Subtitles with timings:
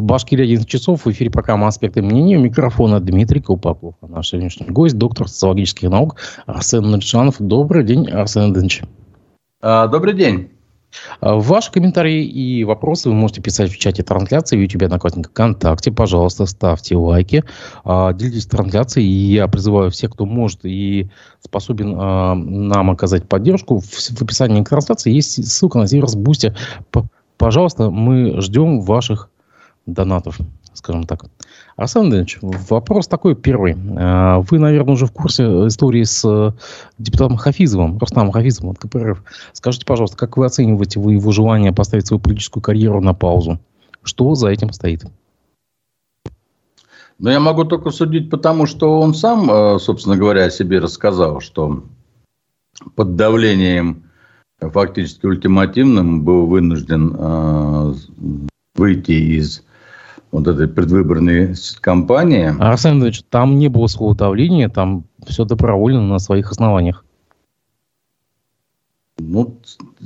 [0.00, 1.04] В Башкирии 11 часов.
[1.04, 2.38] В эфире программа «Аспекты мнений».
[2.38, 3.96] У микрофона Дмитрий Колпаков.
[4.00, 7.36] А наш сегодняшний гость, доктор социологических наук Арсен Нуриджанов.
[7.38, 8.80] Добрый день, Арсен Ильич.
[9.60, 10.52] А, добрый день.
[11.20, 15.92] А, ваши комментарии и вопросы вы можете писать в чате трансляции в YouTube, Одноклассниках, ВКонтакте.
[15.92, 17.44] Пожалуйста, ставьте лайки,
[17.84, 19.06] делитесь трансляцией.
[19.06, 21.10] И я призываю всех, кто может и
[21.44, 23.80] способен нам оказать поддержку.
[23.80, 26.54] В описании к трансляции есть ссылка на сервис Boosty.
[27.36, 29.29] Пожалуйста, мы ждем ваших
[29.92, 30.38] донатов,
[30.74, 31.26] скажем так.
[31.76, 33.76] Арсен Андреевич, вопрос такой первый.
[33.96, 36.52] А, вы, наверное, уже в курсе истории с э,
[36.98, 39.22] депутатом Хафизовым, Рустамом Хафизовым от КПРФ.
[39.52, 43.58] Скажите, пожалуйста, как вы оцениваете вы его желание поставить свою политическую карьеру на паузу?
[44.02, 45.04] Что за этим стоит?
[47.18, 51.40] Ну, я могу только судить, потому что он сам, э, собственно говоря, о себе рассказал,
[51.40, 51.84] что
[52.94, 54.04] под давлением
[54.60, 57.94] фактически ультимативным был вынужден э,
[58.74, 59.64] выйти из
[60.32, 62.54] вот этой предвыборной кампании.
[62.60, 67.04] Арсен Андреевич, там не было слова давления, там все добровольно на своих основаниях.
[69.18, 69.58] Ну,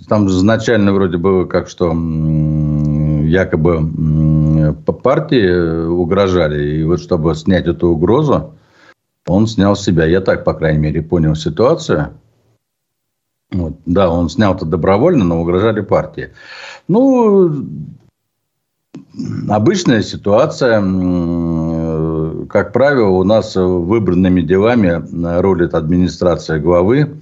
[0.08, 1.92] там же изначально вроде было как, что
[3.24, 6.80] якобы по партии угрожали.
[6.80, 8.54] И вот чтобы снять эту угрозу,
[9.26, 10.04] он снял себя.
[10.04, 12.14] Я так, по крайней мере, понял ситуацию.
[13.52, 13.74] Вот.
[13.86, 16.30] Да, он снял это добровольно, но угрожали партии.
[16.88, 17.64] Ну,
[19.48, 20.80] обычная ситуация.
[22.46, 25.02] Как правило, у нас выбранными делами
[25.40, 27.16] рулит администрация главы.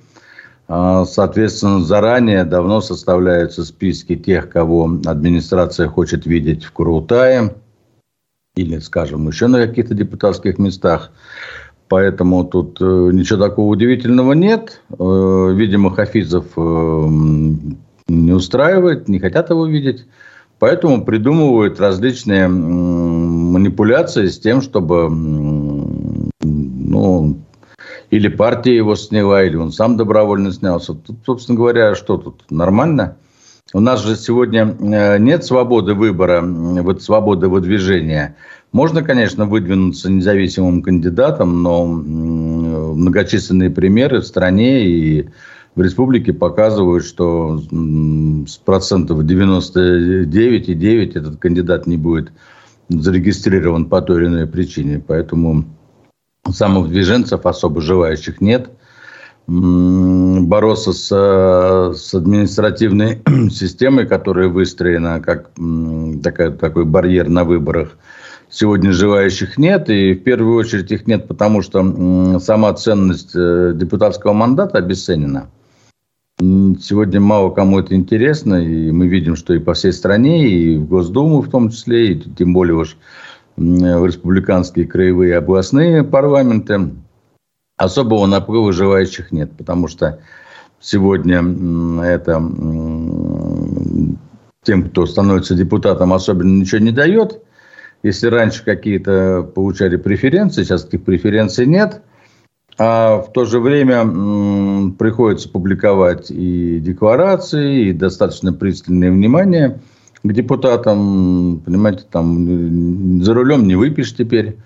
[0.69, 7.57] А, соответственно, заранее давно составляются списки тех, кого администрация хочет видеть в Курултае
[8.57, 11.11] или, скажем, еще на каких-то депутатских местах.
[11.89, 14.81] Поэтому тут э, ничего такого удивительного нет.
[14.99, 17.07] Э, видимо, Хафизов э,
[18.09, 20.07] не устраивает, не хотят его видеть.
[20.63, 25.11] Поэтому придумывают различные манипуляции с тем, чтобы
[26.41, 27.41] ну,
[28.11, 30.95] или партия его сняла, или он сам добровольно снялся.
[30.95, 32.45] Тут, собственно говоря, что тут?
[32.49, 33.17] Нормально?
[33.75, 38.37] У нас же сегодня э, нет свободы выбора, вот свободы выдвижения.
[38.71, 45.29] Можно, конечно, выдвинуться независимым кандидатом, но многочисленные примеры в стране и
[45.75, 47.59] в республике показывают, что
[48.47, 52.33] с процентов 99,9 этот кандидат не будет
[52.91, 55.03] зарегистрирован по той или иной причине.
[55.07, 55.65] Поэтому
[56.49, 58.71] самовдвиженцев особо желающих нет.
[59.47, 65.51] Бороться с, с административной системой, которая выстроена как
[66.23, 67.97] такая, такой барьер на выборах,
[68.51, 69.89] сегодня желающих нет.
[69.89, 75.49] И в первую очередь их нет, потому что сама ценность э, депутатского мандата обесценена.
[76.81, 80.89] Сегодня мало кому это интересно, и мы видим, что и по всей стране, и в
[80.89, 82.97] Госдуму в том числе, и тем более уж
[83.57, 86.91] в республиканские краевые областные парламенты,
[87.77, 90.19] особого наплыва желающих нет, потому что
[90.81, 91.45] сегодня
[92.03, 92.43] это
[94.65, 97.41] тем, кто становится депутатом, особенно ничего не дает.
[98.03, 102.03] Если раньше какие-то получали преференции, сейчас таких преференций нет–
[102.85, 104.03] а в то же время
[104.99, 109.81] приходится публиковать и декларации, и достаточно пристальное внимание
[110.25, 111.63] к депутатам.
[111.65, 114.57] Понимаете, там за рулем не выпьешь теперь.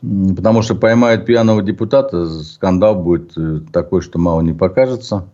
[0.00, 5.26] Потому что поймают пьяного депутата, скандал будет э, такой, что мало не покажется.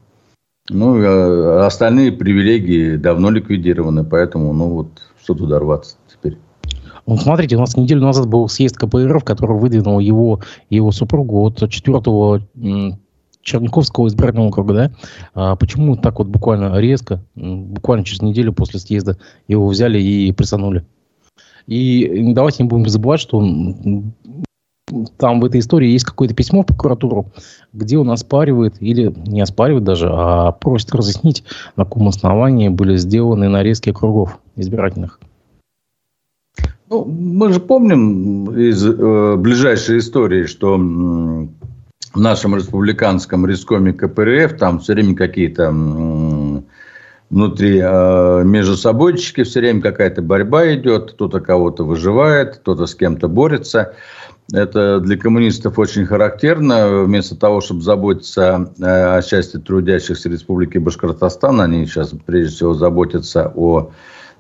[0.71, 4.89] Ну, а остальные привилегии давно ликвидированы, поэтому, ну вот,
[5.23, 5.99] что туда рваться.
[7.07, 10.41] Ну, смотрите, у нас неделю назад был съезд КПРФ, который выдвинул его
[10.71, 12.43] его супругу от четвертого
[13.43, 14.93] Черниковского избирательного округа, да?
[15.35, 20.85] А почему так вот буквально резко, буквально через неделю после съезда его взяли и присанули?
[21.69, 23.41] И давайте не будем забывать, что
[25.17, 27.33] там в этой истории есть какое-то письмо в прокуратуру,
[27.73, 31.45] где он оспаривает, или не оспаривает даже, а просит разъяснить,
[31.77, 35.21] на каком основании были сделаны нарезки округов избирательных.
[36.89, 44.79] Ну, мы же помним из э, ближайшей истории, что в нашем республиканском рискоме КПРФ там
[44.79, 46.61] все время какие-то э,
[47.29, 53.27] внутри э, между собойчики, все время какая-то борьба идет, кто-то кого-то выживает, кто-то с кем-то
[53.27, 53.95] борется.
[54.53, 57.03] Это для коммунистов очень характерно.
[57.03, 63.91] Вместо того, чтобы заботиться о счастье трудящихся Республики Башкортостан, они сейчас прежде всего заботятся о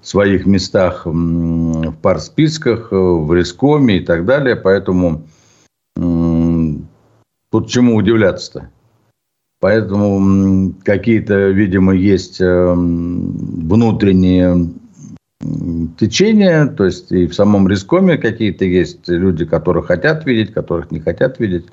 [0.06, 4.56] своих местах в парсписках, э, в Рискоме и так далее.
[4.56, 5.24] Поэтому
[5.96, 8.70] тут чему удивляться-то?
[9.60, 14.70] Поэтому какие-то, видимо, есть э, внутренние
[15.98, 21.00] течения, то есть и в самом Рискоме какие-то есть люди, которых хотят видеть, которых не
[21.00, 21.66] хотят видеть.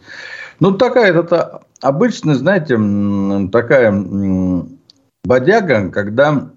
[0.60, 2.78] Ну, такая, это обычно, знаете,
[3.52, 3.92] такая
[5.24, 6.50] бодяга, когда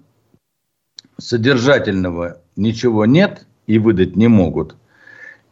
[1.17, 4.75] содержательного ничего нет и выдать не могут.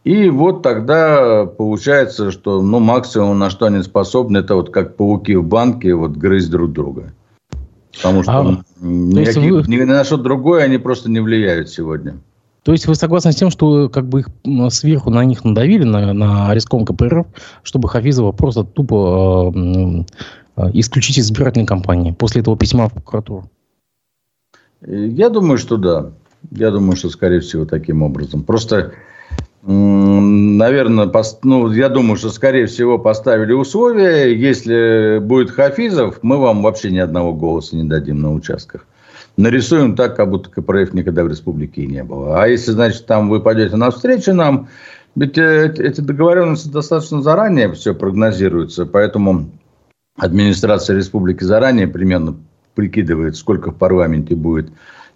[0.03, 5.35] И вот тогда получается, что ну, максимум, на что они способны, это вот как пауки
[5.35, 7.12] в банке, вот грызть друг друга.
[7.95, 9.63] Потому что а, никаких, вы...
[9.67, 12.17] ни на что другое они просто не влияют сегодня.
[12.63, 14.27] То есть вы согласны с тем, что как бы их
[14.71, 17.27] сверху на них надавили, на, на риском КПРФ,
[17.63, 20.03] чтобы Хафизова просто тупо э,
[20.57, 23.50] э, исключить из избирательной кампании после этого письма в прокуратуру?
[24.86, 26.12] Я думаю, что да.
[26.52, 28.44] Я думаю, что, скорее всего, таким образом.
[28.44, 28.94] Просто
[29.68, 31.44] наверное, пост...
[31.44, 34.32] ну, я думаю, что, скорее всего, поставили условия.
[34.36, 38.86] Если будет Хафизов, мы вам вообще ни одного голоса не дадим на участках.
[39.38, 42.42] Нарисуем так, как будто КПРФ никогда в республике и не было.
[42.42, 44.70] А если, значит, там вы пойдете навстречу нам,
[45.16, 49.50] ведь э, эти договоренности достаточно заранее все прогнозируются, поэтому
[50.18, 52.38] администрация республики заранее примерно
[52.75, 54.69] прикидывает, сколько в парламенте будет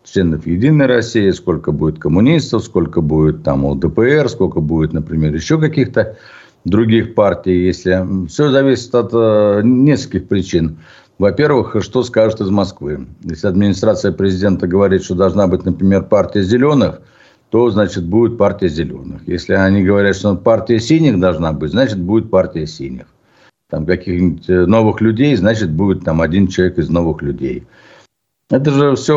[0.04, 6.18] членов Единой России, сколько будет коммунистов, сколько будет там ЛДПР, сколько будет, например, еще каких-то
[6.66, 10.78] других партий, если все зависит от э, нескольких причин.
[11.18, 13.08] Во-первых, что скажут из Москвы?
[13.24, 17.02] Если администрация президента говорит, что должна быть, например, партия зеленых,
[17.50, 19.22] то, значит, будет партия зеленых.
[19.28, 23.08] Если они говорят, что партия синих должна быть, значит, будет партия синих.
[23.70, 27.68] Там каких-нибудь э, новых людей, значит, будет там один человек из новых людей.
[28.50, 29.14] Это же все,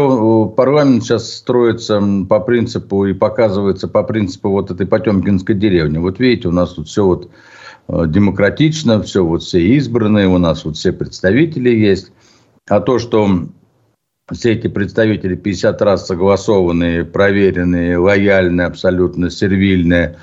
[0.51, 5.97] э, парламент сейчас строится по принципу и показывается по принципу вот этой Потемкинской деревни.
[5.97, 7.31] Вот видите, у нас тут все вот
[7.89, 12.13] э, демократично, все вот все избранные, у нас вот все представители есть.
[12.69, 13.27] А то, что
[14.31, 20.17] все эти представители 50 раз согласованные, проверенные, лояльные, абсолютно сервильные,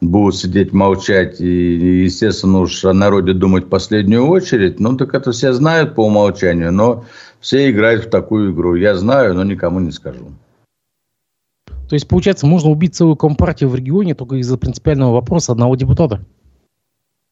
[0.00, 5.32] будут сидеть молчать и, естественно, уж о народе думать в последнюю очередь, ну, так это
[5.32, 7.04] все знают по умолчанию, но
[7.40, 8.74] все играют в такую игру.
[8.74, 10.32] Я знаю, но никому не скажу.
[11.88, 16.20] То есть, получается, можно убить целую компартию в регионе только из-за принципиального вопроса одного депутата?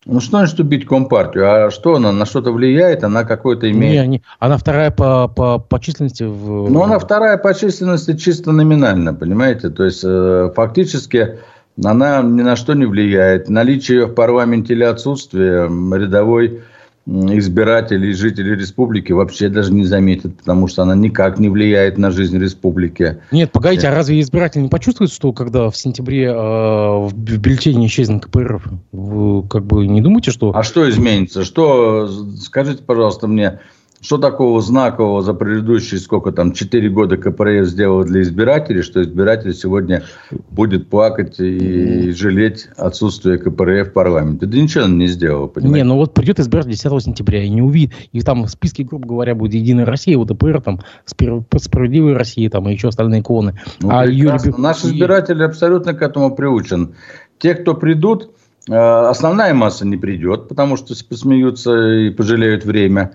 [0.05, 1.67] Ну, что значит убить Компартию?
[1.67, 3.05] А что она, на что-то влияет?
[3.05, 4.03] Она какой-то имеет...
[4.03, 6.69] Не, не, она вторая по, по, по численности в...
[6.69, 9.71] Ну, она вторая по численности чисто номинально, понимаете?
[9.71, 11.39] То есть, э, фактически,
[11.83, 13.49] она ни на что не влияет.
[13.49, 16.63] Наличие ее в парламенте или отсутствие рядовой
[17.07, 22.13] избирателей и жителей республики вообще даже не заметят, потому что она никак не влияет на
[22.13, 23.19] жизнь республики.
[23.33, 28.27] Нет, погодите, а разве избиратель не почувствует, что когда в сентябре э, в бюллетене исчезнет
[28.27, 30.53] КПРФ, вы как бы не думаете, что...
[30.55, 31.45] А что изменится?
[31.45, 33.59] Что, скажите, пожалуйста, мне,
[34.03, 39.55] что такого знакового за предыдущие, сколько там, 4 года КПРФ сделал для избирателей, что избиратель
[39.55, 40.03] сегодня
[40.51, 44.47] будет плакать и жалеть отсутствие КПРФ в парламенте?
[44.47, 45.79] Да ничего он не сделал, понимаете?
[45.79, 49.07] Не, ну вот придет избиратель 10 сентября и не увидит, и там в списке, грубо
[49.07, 53.61] говоря, будет Единая Россия, УДПР, там, Справедливая Россия, там, и еще остальные клоны.
[53.81, 54.53] Ну, а Юрий...
[54.59, 56.97] Наш избиратель абсолютно к этому приучен.
[57.39, 58.31] Те, кто придут,
[58.69, 63.13] э, основная масса не придет, потому что посмеются и пожалеют время.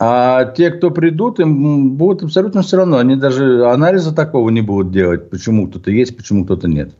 [0.00, 2.98] А те, кто придут, им будут абсолютно все равно.
[2.98, 6.94] Они даже анализа такого не будут делать, почему кто-то есть, почему кто-то нет.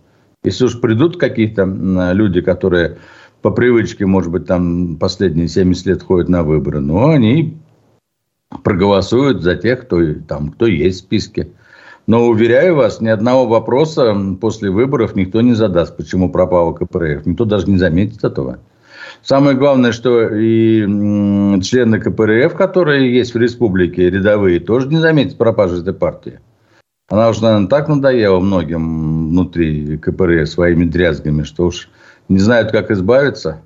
[0.44, 1.64] Если уж придут какие-то
[2.12, 2.98] люди, которые
[3.42, 7.58] по привычке, может быть, там последние 70 лет ходят на выборы, но они
[8.62, 11.48] проголосуют за тех, кто, там, кто есть в списке.
[12.06, 17.26] Но, уверяю вас, ни одного вопроса после выборов никто не задаст, почему пропала КПРФ.
[17.26, 18.60] Никто даже не заметит этого.
[19.24, 20.82] Самое главное, что и
[21.62, 26.40] члены КПРФ, которые есть в республике, рядовые, тоже не заметят пропажи этой партии.
[27.08, 31.88] Она уже, наверное, так надоела многим внутри КПРФ своими дрязгами, что уж
[32.28, 33.62] не знают, как избавиться.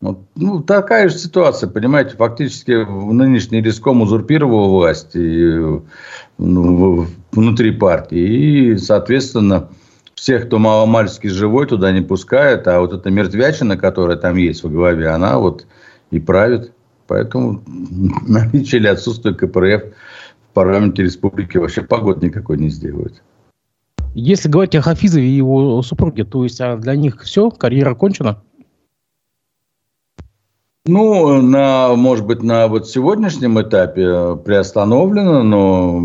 [0.00, 5.80] Вот, ну, такая же ситуация, понимаете, фактически нынешний риском узурпировал власть и,
[6.38, 8.72] ну, внутри партии.
[8.72, 9.68] И, соответственно,
[10.14, 14.70] всех, кто маломальски живой, туда не пускают, а вот эта мертвячина, которая там есть в
[14.70, 15.66] голове, она вот
[16.10, 16.72] и правит.
[17.06, 17.62] Поэтому
[18.26, 19.82] наличие или отсутствие КПРФ
[20.50, 23.22] в парламенте республики вообще погод никакой не сделают.
[24.14, 28.40] Если говорить о Хафизове и его супруге, то есть а для них все, карьера кончена?
[30.86, 35.98] Ну, на, может быть, на вот сегодняшнем этапе приостановлено, но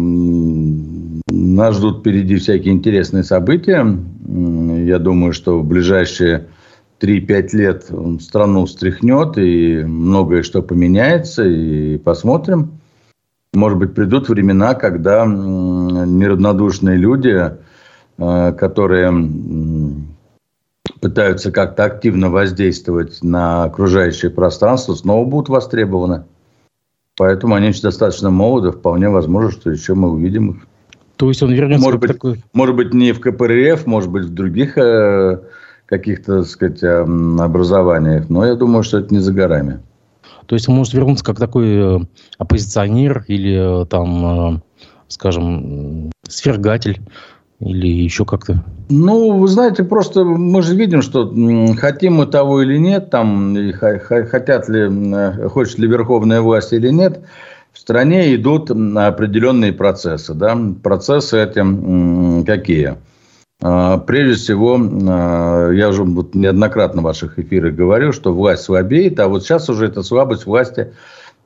[1.60, 3.86] нас ждут впереди всякие интересные события.
[4.26, 6.48] Я думаю, что в ближайшие
[7.02, 12.80] 3-5 лет страну встряхнет, и многое что поменяется, и посмотрим.
[13.54, 17.52] Может быть, придут времена, когда неравнодушные люди
[18.20, 19.14] которые
[21.00, 26.26] пытаются как-то активно воздействовать на окружающее пространство, снова будут востребованы.
[27.16, 30.68] Поэтому они еще достаточно молоды, вполне возможно, что еще мы увидим их.
[31.20, 32.42] То есть он вернется может быть, такой...
[32.54, 35.42] может быть, не в КПРФ, может быть, в других э,
[35.86, 39.80] каких-то, так сказать, э, образованиях, но я думаю, что это не за горами.
[40.46, 42.00] То есть он может вернуться как такой э,
[42.38, 44.60] оппозиционер или э, там, э,
[45.10, 47.02] скажем, свергатель
[47.60, 48.64] или еще как-то?
[48.88, 51.36] Ну, вы знаете, просто мы же видим, что
[51.78, 57.20] хотим мы того или нет, там, хотят ли, хочет ли верховная власть или нет,
[57.80, 60.34] в стране идут определенные процессы.
[60.34, 60.60] Да?
[60.84, 62.98] Процессы эти какие?
[63.62, 69.30] А, прежде всего, а, я уже неоднократно в ваших эфирах говорил, что власть слабеет, а
[69.30, 70.92] вот сейчас уже эта слабость власти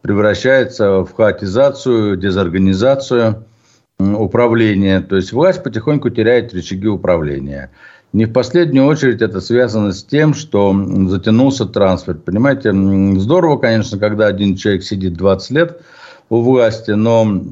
[0.02, 3.46] превращается в хаотизацию, дезорганизацию–
[4.00, 5.02] управления.
[5.02, 7.70] То есть власть потихоньку теряет рычаги управления.
[8.12, 10.76] Не в последнюю очередь это связано с тем, что
[11.10, 12.16] затянулся трансфер.
[12.16, 12.74] Понимаете,
[13.20, 15.82] здорово, конечно, когда один человек сидит 20 лет
[16.30, 17.44] у власти, но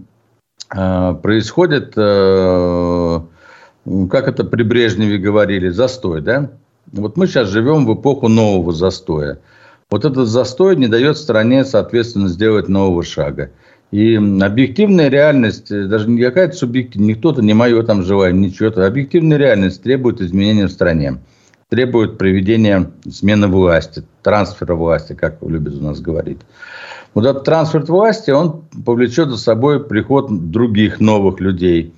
[0.75, 3.19] э, происходит, э,
[4.09, 6.51] как это при Брежневе говорили, застой, да?
[6.91, 9.39] Вот мы сейчас живем в эпоху нового застоя.
[9.89, 13.51] Вот этот застой не дает стране, соответственно, сделать нового шага.
[13.91, 18.69] И объективная реальность, э, даже не какая-то субъективная, не кто-то, не мое там желание, ничего.
[18.69, 18.85] -то.
[18.85, 21.19] Объективная реальность требует изменения в стране.
[21.71, 26.39] Требует проведения смены власти, трансфера власти, как любят у нас говорить.
[27.13, 31.93] Вот этот трансфер власти, он повлечет за собой приход других новых людей.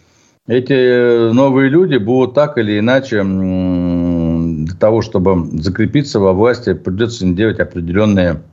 [0.45, 7.59] Эти новые люди будут так или иначе для того, чтобы закрепиться во власти, придется делать
[7.59, 8.43] определенные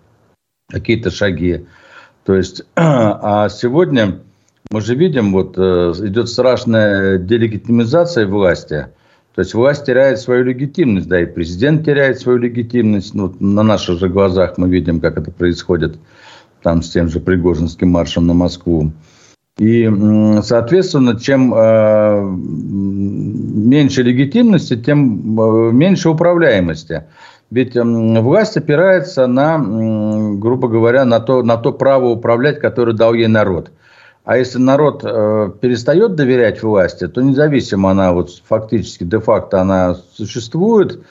[0.71, 1.67] какие-то шаги.
[2.25, 4.21] То есть, а сегодня
[4.71, 8.87] мы же видим, вот э, идет страшная делегитимизация власти.
[9.41, 13.15] То есть власть теряет свою легитимность, да, и президент теряет свою легитимность.
[13.15, 15.97] Ну, на наших же глазах мы видим, как это происходит
[16.63, 18.93] там с тем же Пригожинским маршем на Москву.
[19.57, 19.91] И,
[20.43, 22.23] соответственно, чем э,
[23.65, 27.05] меньше легитимности, тем э, меньше управляемости.
[27.51, 29.59] Ведь власть опирается на,
[30.37, 33.71] грубо говоря, на то, на то право управлять, которое дал ей народ.
[34.25, 41.03] А если народ э, перестает доверять власти, то независимо она вот фактически, де-факто она существует,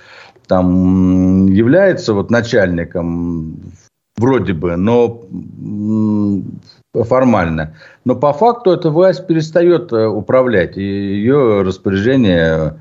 [0.48, 3.74] там является вот начальником
[4.18, 5.24] вроде бы, но
[6.94, 7.75] формально.
[8.06, 12.80] Но по факту эта власть перестает э, управлять, и ее распоряжение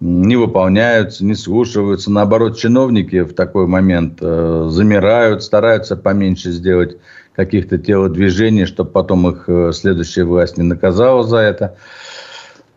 [0.00, 2.10] не выполняются, не слушаются.
[2.10, 6.96] Наоборот, чиновники в такой момент э, замирают, стараются поменьше сделать
[7.44, 11.76] каких-то телодвижений, чтобы потом их э, следующая власть не наказала за это.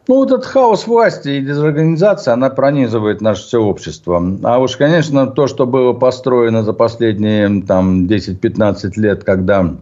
[0.07, 4.21] Ну, вот этот хаос власти и дезорганизация, она пронизывает наше все общество.
[4.43, 9.75] А уж, конечно, то, что было построено за последние там, 10-15 лет, когда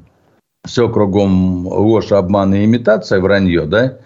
[0.65, 3.97] все кругом ложь, обман и имитация, вранье, да,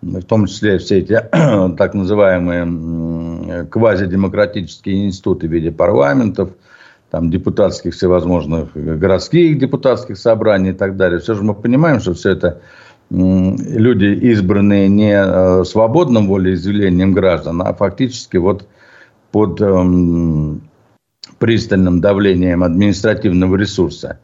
[0.00, 1.20] в том числе все эти
[1.76, 6.50] так называемые квазидемократические институты в виде парламентов,
[7.10, 11.20] там, депутатских всевозможных городских депутатских собраний и так далее.
[11.20, 12.60] Все же мы понимаем, что все это
[13.10, 18.66] люди, избранные не э, свободным волеизъявлением граждан, а фактически вот
[19.30, 20.62] под эм,
[21.38, 24.18] пристальным давлением административного ресурса.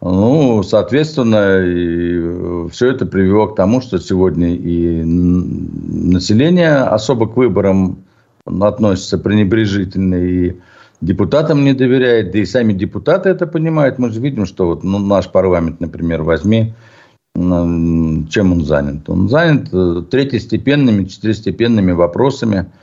[0.00, 7.36] Ну, соответственно, и э, все это привело к тому, что сегодня и население особо к
[7.36, 8.04] выборам
[8.44, 10.56] относится пренебрежительно, и
[11.06, 13.98] депутатам не доверяет, да и сами депутаты это понимают.
[13.98, 16.74] Мы же видим, что вот ну, наш парламент, например, возьми,
[17.34, 19.08] чем он занят.
[19.08, 22.66] Он занят э, третьестепенными, четырестепенными вопросами–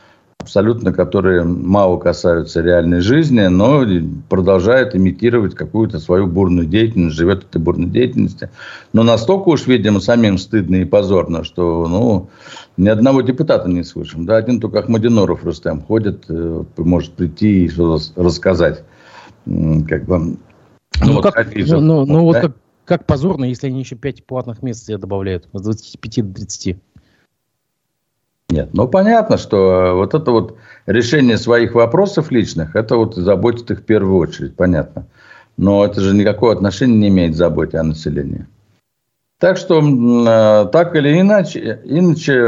[0.44, 3.86] абсолютно, которые мало касаются реальной жизни, но
[4.30, 8.50] продолжает имитировать какую-то свою бурную деятельность, живет этой бурной деятельности.
[8.92, 12.30] Но настолько уж, видимо, самим стыдно и позорно, что ну,
[12.76, 14.26] ни одного депутата не слышим.
[14.26, 18.84] Да, один только Ахмадиноров Рустем ходит, э, может прийти и что-то рассказать.
[19.46, 20.38] Как бы, ну,
[21.02, 22.22] ну, вот, как, ну, ну, ну да?
[22.22, 26.36] вот как, как позорно, если они еще 5 платных мест себе добавляют с 25 до
[26.36, 26.78] 30.
[28.54, 33.80] Нет, ну понятно, что вот это вот решение своих вопросов личных, это вот заботит их
[33.80, 35.08] в первую очередь, понятно.
[35.58, 38.46] Но это же никакого отношения не имеет к заботе о населении.
[39.40, 42.44] Так что, э, так или иначе, иначе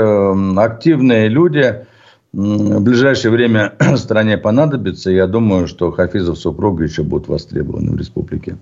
[0.59, 1.87] активные люди
[2.33, 5.09] в ближайшее время стране понадобятся.
[5.09, 8.57] Я думаю, что Хафизов супруга еще будут востребованы в республике.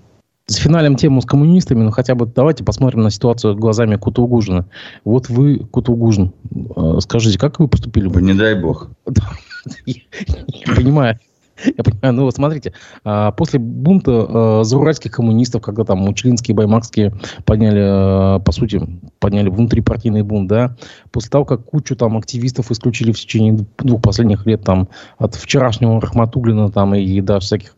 [0.46, 4.66] С финалем тему с коммунистами, но хотя бы давайте посмотрим на ситуацию глазами Кутугужина.
[5.04, 6.32] Вот вы, Кутугужин,
[6.76, 8.20] э, скажите, как вы поступили бы?
[8.20, 8.90] Не дай бог.
[9.86, 11.18] Я понимаю.
[11.64, 12.72] Я понимаю, ну вот смотрите,
[13.04, 18.82] а, после бунта э, зауральских коммунистов, когда там Мучлинские, Баймакские подняли, э, по сути,
[19.20, 20.76] подняли внутрипартийный бунт, да,
[21.12, 26.00] после того, как кучу там активистов исключили в течение двух последних лет там от вчерашнего
[26.00, 27.76] Рахматуллина там и, да, всяких,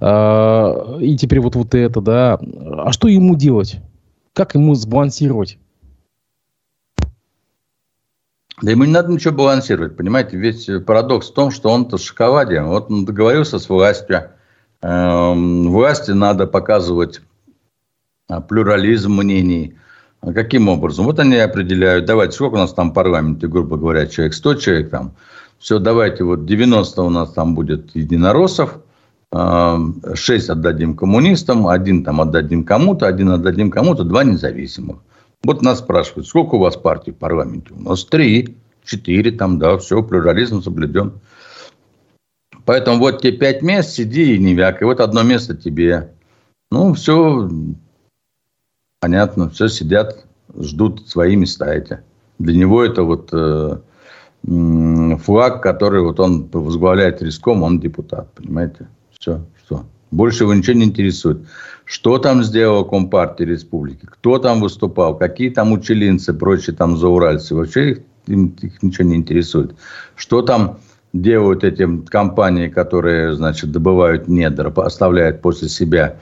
[0.00, 3.80] а, и теперь вот, вот это, да, а что ему делать?
[4.32, 5.58] Как ему сбалансировать?
[8.60, 10.36] Да ему не надо ничего балансировать, понимаете?
[10.36, 12.62] Весь парадокс в том, что он-то шоколаде.
[12.62, 14.30] Вот он договорился с властью.
[14.82, 17.20] Эм, власти надо показывать
[18.28, 19.76] а, плюрализм мнений.
[20.20, 21.04] А каким образом?
[21.04, 25.12] Вот они определяют, давайте, сколько у нас там парламенте, грубо говоря, человек, 100 человек там.
[25.58, 28.78] Все, давайте, вот 90 у нас там будет единороссов,
[29.32, 34.98] 6 эм, отдадим коммунистам, один там отдадим кому-то, один отдадим кому-то, два независимых.
[35.44, 37.72] Вот нас спрашивают, сколько у вас партий в парламенте?
[37.74, 41.20] У нас три, четыре там, да, все, плюрализм соблюден.
[42.64, 44.82] Поэтому вот тебе пять мест, сиди и не вяк.
[44.82, 46.12] И вот одно место тебе.
[46.70, 47.48] Ну, все
[49.00, 50.26] понятно, все сидят,
[50.58, 52.00] ждут свои места эти.
[52.38, 53.78] Для него это вот э,
[54.42, 58.88] флаг, который вот он возглавляет риском, он депутат, понимаете?
[59.18, 59.86] Все, что.
[60.10, 61.46] Больше его ничего не интересует.
[61.88, 64.04] Что там сделала Компартия Республики?
[64.04, 65.16] Кто там выступал?
[65.16, 67.54] Какие там учелинцы, прочие там зауральцы?
[67.54, 69.74] Вообще их, их ничего не интересует.
[70.14, 70.80] Что там
[71.14, 76.20] делают эти компании, которые, значит, добывают недр, оставляют после себя,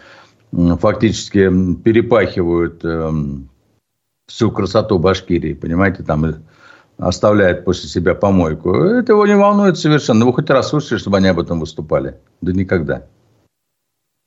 [0.53, 1.51] фактически
[1.83, 3.11] перепахивают э,
[4.29, 6.45] всю красоту Башкирии, понимаете, там
[6.97, 8.73] оставляет после себя помойку.
[8.73, 10.25] Это его не волнует совершенно.
[10.27, 12.15] Вы хоть раз слышали, чтобы они об этом выступали?
[12.41, 13.09] Да никогда.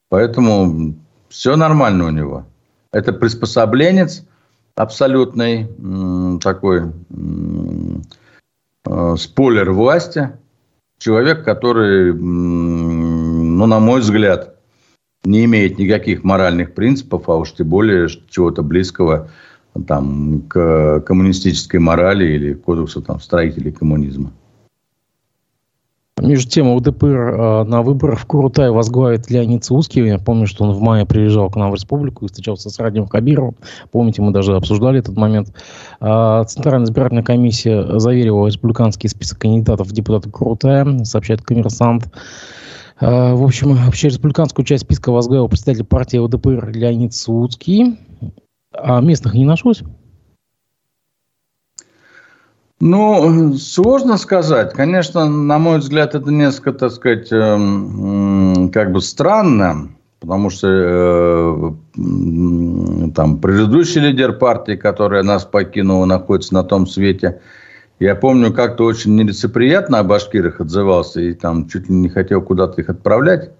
[0.09, 0.95] Поэтому
[1.29, 2.45] все нормально у него.
[2.91, 4.25] Это приспособленец
[4.75, 5.67] абсолютный,
[6.41, 6.91] такой
[8.85, 10.31] э, спойлер власти.
[10.97, 14.55] Человек, который, ну, на мой взгляд,
[15.23, 19.29] не имеет никаких моральных принципов, а уж тем более чего-то близкого
[19.87, 24.31] там, к коммунистической морали или кодексу там, строителей коммунизма.
[26.21, 30.05] Между тем, ЛДПР э, на выборах в Курутае возглавит Леонид Слуцкий.
[30.05, 33.07] Я помню, что он в мае приезжал к нам в республику и встречался с Радием
[33.07, 33.55] Кабировым.
[33.91, 35.53] Помните, мы даже обсуждали этот момент.
[36.01, 42.09] Э, Центральная избирательная комиссия заверила республиканский список кандидатов в депутаты Курутая, сообщает коммерсант.
[42.99, 47.97] Э, в общем, вообще республиканскую часть списка возглавил представитель партии ЛДПР Леонид Слуцкий.
[48.73, 49.83] А местных не нашлось?
[52.81, 54.73] Ну, сложно сказать.
[54.73, 59.89] Конечно, на мой взгляд, это несколько, так сказать, эм, как бы странно,
[60.21, 61.71] потому что э,
[63.15, 67.41] там предыдущий лидер партии, которая нас покинула, находится на том свете.
[67.99, 72.79] Я помню, как-то очень нелицеприятно о башкирах отзывался и там чуть ли не хотел куда-то
[72.79, 73.51] их отправлять.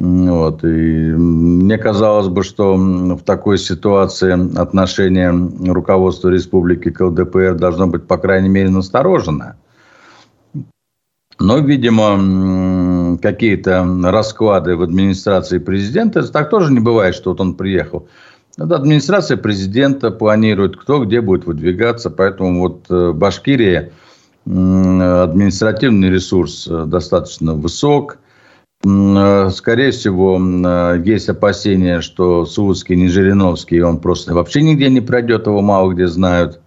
[0.00, 0.64] Вот.
[0.64, 5.30] И мне казалось бы, что в такой ситуации отношение
[5.72, 9.56] руководства республики к ЛДПР должно быть, по крайней мере, насторожено.
[11.40, 18.08] Но, видимо, какие-то расклады в администрации президента, так тоже не бывает, что вот он приехал.
[18.56, 23.90] Это администрация президента планирует, кто где будет выдвигаться, поэтому вот э, Башкирия
[24.46, 28.18] административный ресурс э, достаточно высок–
[29.50, 35.46] скорее всего, э, есть опасения, что Сулуцкий не Жириновский, он просто вообще нигде не пройдет,
[35.46, 36.60] его мало где знают.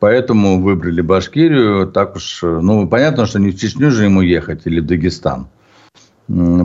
[0.00, 1.86] Поэтому выбрали Башкирию.
[1.86, 5.48] Так уж, э, ну, понятно, что не в Чечню же ему ехать или в Дагестан.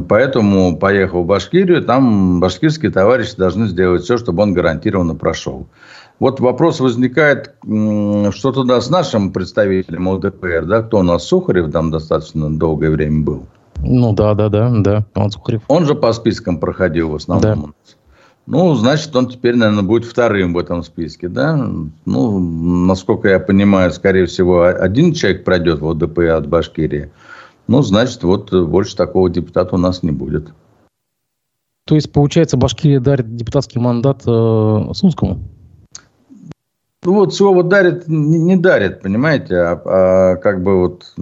[0.09, 5.67] Поэтому поехал в Башкирию, там башкирские товарищи должны сделать все, чтобы он гарантированно прошел.
[6.19, 11.89] Вот вопрос возникает, что туда с нашим представителем ЛДПР, да, кто у нас Сухарев там
[11.89, 13.47] достаточно долгое время был.
[13.87, 15.05] Ну да, да, да, да.
[15.13, 15.61] Он Сухарев.
[15.67, 17.61] Он же по спискам проходил в основном.
[17.61, 17.93] Да.
[18.47, 21.55] Ну, значит, он теперь, наверное, будет вторым в этом списке, да?
[22.05, 27.09] Ну, насколько я понимаю, скорее всего, один человек пройдет в ОДП от Башкирии.
[27.67, 30.49] Ну, значит, вот больше такого депутата у нас не будет.
[31.85, 35.39] То есть, получается, Башкирия дарит депутатский мандат э, Сунскому?
[37.03, 41.13] Ну, вот слово дарит, не, не дарит, понимаете, а, а как бы вот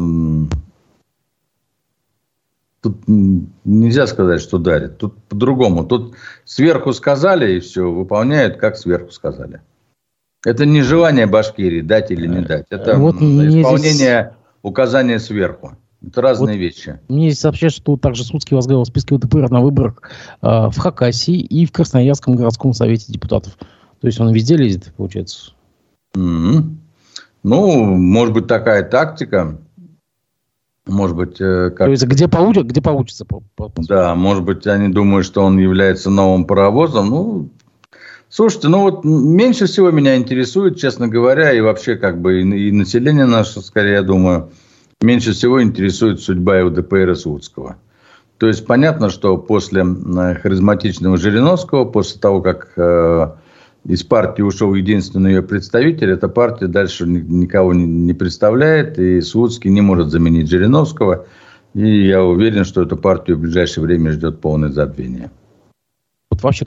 [2.84, 4.98] Тут нельзя сказать, что дарит.
[4.98, 5.86] Тут по-другому.
[5.86, 9.62] Тут сверху сказали и все, выполняют, как сверху сказали.
[10.46, 12.65] Это не желание Башкирии дать или не дать.
[12.69, 14.34] Это вот исполнение здесь...
[14.63, 15.78] указания сверху.
[16.06, 17.00] Это разные вот вещи.
[17.08, 20.02] Мне здесь сообщают, что также Судский возглавил списки ЛДПР на выборах
[20.41, 23.58] э, в Хакасии и в Красноярском городском совете депутатов.
[24.02, 25.54] То есть он везде лезет, получается.
[26.17, 26.63] Mm-hmm.
[27.43, 29.58] Ну, может быть, такая тактика.
[30.86, 31.88] Может быть, э, как...
[31.88, 33.26] То есть где, получится, где получится?
[33.26, 33.82] По, по, по...
[33.84, 37.10] Да, может быть, они думают, что он является новым паровозом.
[37.10, 37.50] Ну,
[38.28, 42.72] слушайте, ну вот меньше всего меня интересует, честно говоря, и вообще как бы и, и
[42.72, 44.50] население наше, скорее, я думаю,
[45.02, 47.78] меньше всего интересует судьба ЛДПР и Слуцкого.
[48.38, 53.30] То есть понятно, что после харизматичного Жириновского, после того, как э,
[53.86, 59.82] из партии ушел единственный ее представитель, эта партия дальше никого не представляет, и Слуцкий не
[59.82, 61.26] может заменить Жириновского.
[61.74, 65.32] И я уверен, что эту партию в ближайшее время ждет полное забвение.
[66.30, 66.65] Вот вообще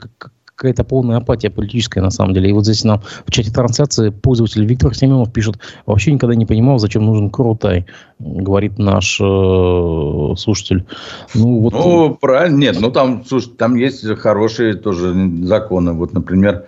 [0.57, 2.49] какая-то полная апатия политическая на самом деле.
[2.49, 6.77] И вот здесь нам в чате трансляции пользователь Виктор Семенов пишет, вообще никогда не понимал,
[6.77, 7.85] зачем нужен Крутай,
[8.19, 10.85] говорит наш э, слушатель.
[11.33, 11.73] Ну, вот...
[11.73, 15.93] ну, правильно, нет, ну там, слушай, там есть хорошие тоже законы.
[15.93, 16.65] Вот, например,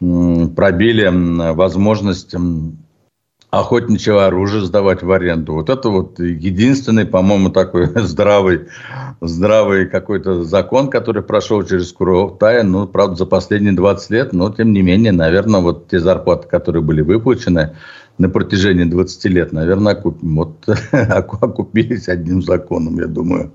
[0.00, 2.34] пробили возможность
[3.50, 5.54] охотничьего оружия сдавать в аренду.
[5.54, 8.68] Вот это вот единственный, по-моему, такой здравый,
[9.20, 14.72] здравый какой-то закон, который прошел через Курултай, ну, правда, за последние 20 лет, но, тем
[14.72, 17.76] не менее, наверное, вот те зарплаты, которые были выплачены
[18.18, 20.18] на протяжении 20 лет, наверное, окуп...
[20.22, 23.52] вот, окупились одним законом, я думаю.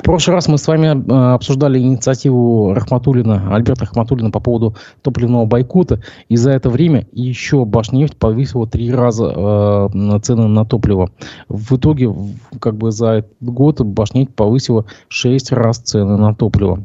[0.00, 5.44] В прошлый раз мы с вами э, обсуждали инициативу Рахматулина, Альберта Рахматулина по поводу топливного
[5.44, 6.00] бойкота.
[6.30, 11.10] И за это время еще Башнефть повысила три раза э, цены на топливо.
[11.50, 12.10] В итоге,
[12.60, 16.82] как бы за этот год Башнефть повысила шесть раз цены на топливо.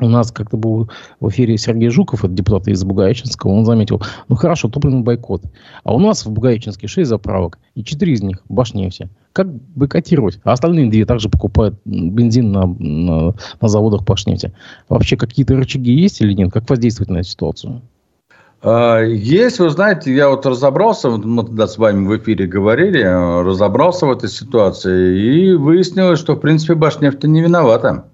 [0.00, 4.36] У нас как-то был в эфире Сергей Жуков, это депутат из Бугаеченского, он заметил, ну
[4.36, 5.42] хорошо, топливный бойкот.
[5.84, 9.10] А у нас в Бугаеченске 6 заправок, и 4 из них башнефти.
[9.36, 10.40] Как бойкотировать?
[10.44, 14.54] А остальные две также покупают бензин на, на, на заводах башнефти.
[14.88, 16.50] Вообще какие-то рычаги есть или нет?
[16.50, 17.82] Как воздействовать на эту ситуацию?
[18.62, 24.06] А, есть, вы знаете, я вот разобрался, мы тогда с вами в эфире говорили, разобрался
[24.06, 28.06] в этой ситуации и выяснилось, что, в принципе, Башнефть не виновата.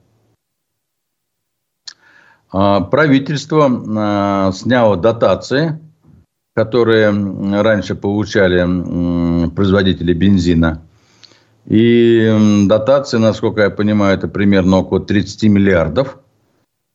[2.50, 5.78] А, правительство а, сняло дотации,
[6.56, 7.12] которые
[7.62, 10.82] раньше получали производители бензина.
[11.66, 16.18] И дотации, насколько я понимаю, это примерно около 30 миллиардов.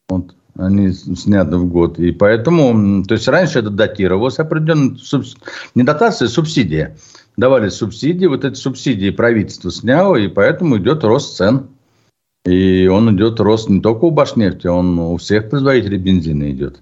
[0.10, 2.00] Вот, они сняты в год.
[2.00, 4.98] И поэтому, то есть раньше это датировалось определенно,
[5.76, 6.98] не дотация, а субсидия.
[7.38, 11.68] Давали субсидии, вот эти субсидии правительство сняло, и поэтому идет рост цен.
[12.46, 16.82] И он идет рост не только у Башнефти, он у всех производителей бензина идет.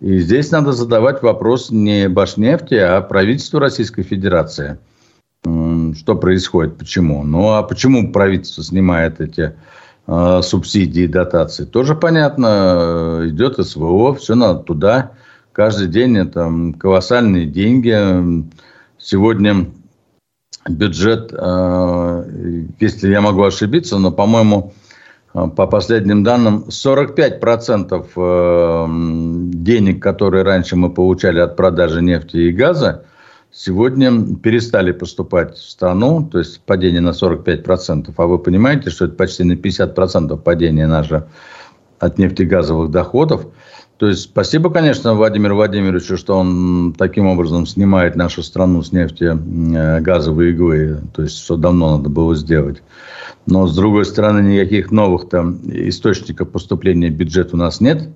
[0.00, 4.78] И здесь надо задавать вопрос не Башнефти, а правительству Российской Федерации.
[5.44, 7.24] Что происходит, почему?
[7.24, 9.54] Ну, а почему правительство снимает эти
[10.06, 11.64] э, субсидии и дотации?
[11.64, 15.12] Тоже понятно, идет СВО, все надо туда.
[15.52, 18.46] Каждый день это колоссальные деньги.
[18.98, 19.66] Сегодня
[20.68, 24.72] бюджет, э, если я могу ошибиться, но, по-моему,
[25.34, 28.86] а, по последним данным, 45% э,
[29.56, 33.04] денег, которые раньше мы получали от продажи нефти и газа,
[33.52, 38.12] сегодня перестали поступать в страну, то есть падение на 45%.
[38.16, 41.26] А вы понимаете, что это почти на 50% падение наше
[41.98, 43.46] от нефтегазовых доходов.
[43.98, 49.24] То есть спасибо, конечно, Владимиру Владимировичу, что он таким образом снимает нашу страну с нефти
[49.24, 51.00] э, иглы.
[51.14, 52.82] То есть что давно надо было сделать.
[53.46, 58.08] Но, с другой стороны, никаких новых там источников поступления в бюджет у нас нет.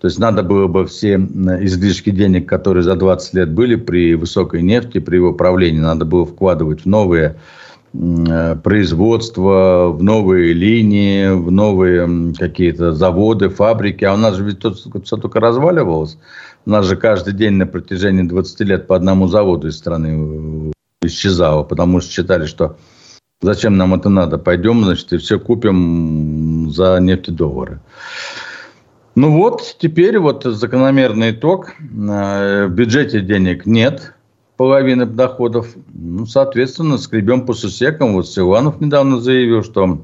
[0.00, 4.62] То есть надо было бы все излишки денег, которые за 20 лет были при высокой
[4.62, 7.36] нефти, при его правлении, надо было вкладывать в новые
[7.92, 14.04] э, производства, в новые линии, в новые какие-то заводы, фабрики.
[14.04, 16.16] А у нас же ведь тут все только разваливалось.
[16.64, 21.62] У нас же каждый день на протяжении 20 лет по одному заводу из страны исчезало,
[21.62, 22.76] потому что считали, что
[23.42, 24.36] Зачем нам это надо?
[24.36, 27.80] Пойдем, значит, и все купим за нефтедоллары.
[29.20, 31.74] Ну вот, теперь вот закономерный итог.
[31.78, 34.14] Э, в бюджете денег нет,
[34.56, 35.74] половины доходов.
[35.92, 38.14] Ну, соответственно, скребем по сусекам.
[38.14, 40.00] Вот Силанов недавно заявил, что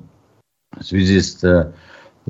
[0.78, 1.72] в связи с, э,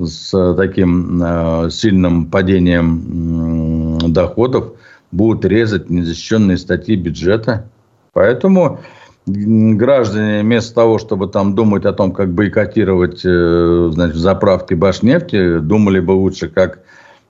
[0.01, 4.71] с таким э, сильным падением доходов
[5.11, 7.69] будут резать незащищенные статьи бюджета.
[8.13, 8.79] Поэтому
[9.27, 15.99] граждане вместо того, чтобы там думать о том, как бойкотировать э, значит, заправки Башнефти, думали
[15.99, 16.79] бы лучше, как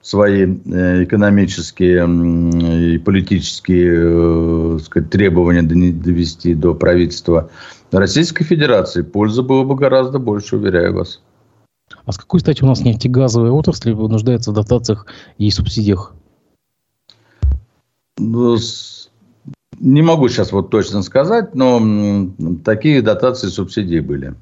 [0.01, 7.49] свои э, экономические и политические э, сказать, требования довести до правительства
[7.91, 11.21] Российской Федерации польза было бы гораздо больше, уверяю вас.
[12.05, 15.07] А с какой стати у нас нефтегазовая отрасль нуждается в дотациях
[15.37, 16.13] и субсидиях?
[18.17, 18.57] Ну,
[19.79, 22.31] не могу сейчас вот точно сказать, но
[22.63, 24.33] такие дотации субсидии были.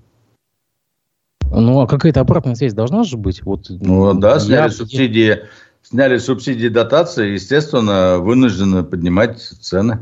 [1.51, 3.43] Ну, а какая-то обратная связь должна же быть?
[3.43, 4.69] Вот, ну, да, сняли я...
[4.69, 5.39] субсидии,
[5.83, 9.99] сняли субсидии дотации, естественно, вынуждены поднимать цены.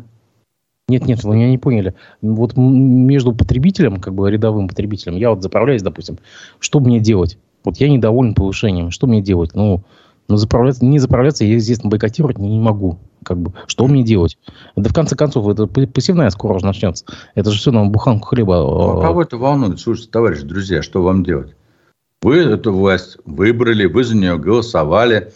[0.88, 1.96] Нет, нет, вы меня не поняли.
[2.22, 6.18] Вот между потребителем, как бы рядовым потребителем, я вот заправляюсь, допустим,
[6.60, 7.38] что мне делать?
[7.64, 9.52] Вот я недоволен повышением, что мне делать?
[9.54, 9.84] Ну,
[10.28, 13.00] ну заправляться, не заправляться я, естественно, бойкотировать не могу.
[13.24, 14.38] Как бы, что мне делать?
[14.76, 17.06] Да в конце концов, это пассивная скоро уже начнется.
[17.36, 18.58] Это же все на буханку хлеба.
[18.58, 19.80] А кого это волнует?
[19.80, 21.56] Слушайте, товарищи, друзья, что вам делать?
[22.22, 25.34] Вы эту власть выбрали, вы за нее голосовали,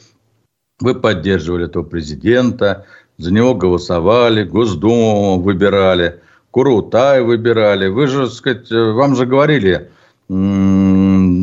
[0.80, 2.86] вы поддерживали этого президента,
[3.18, 6.22] за него голосовали, Госдуму выбирали,
[6.52, 7.88] Курутай выбирали.
[7.88, 9.90] Вы же, так сказать, вам же говорили,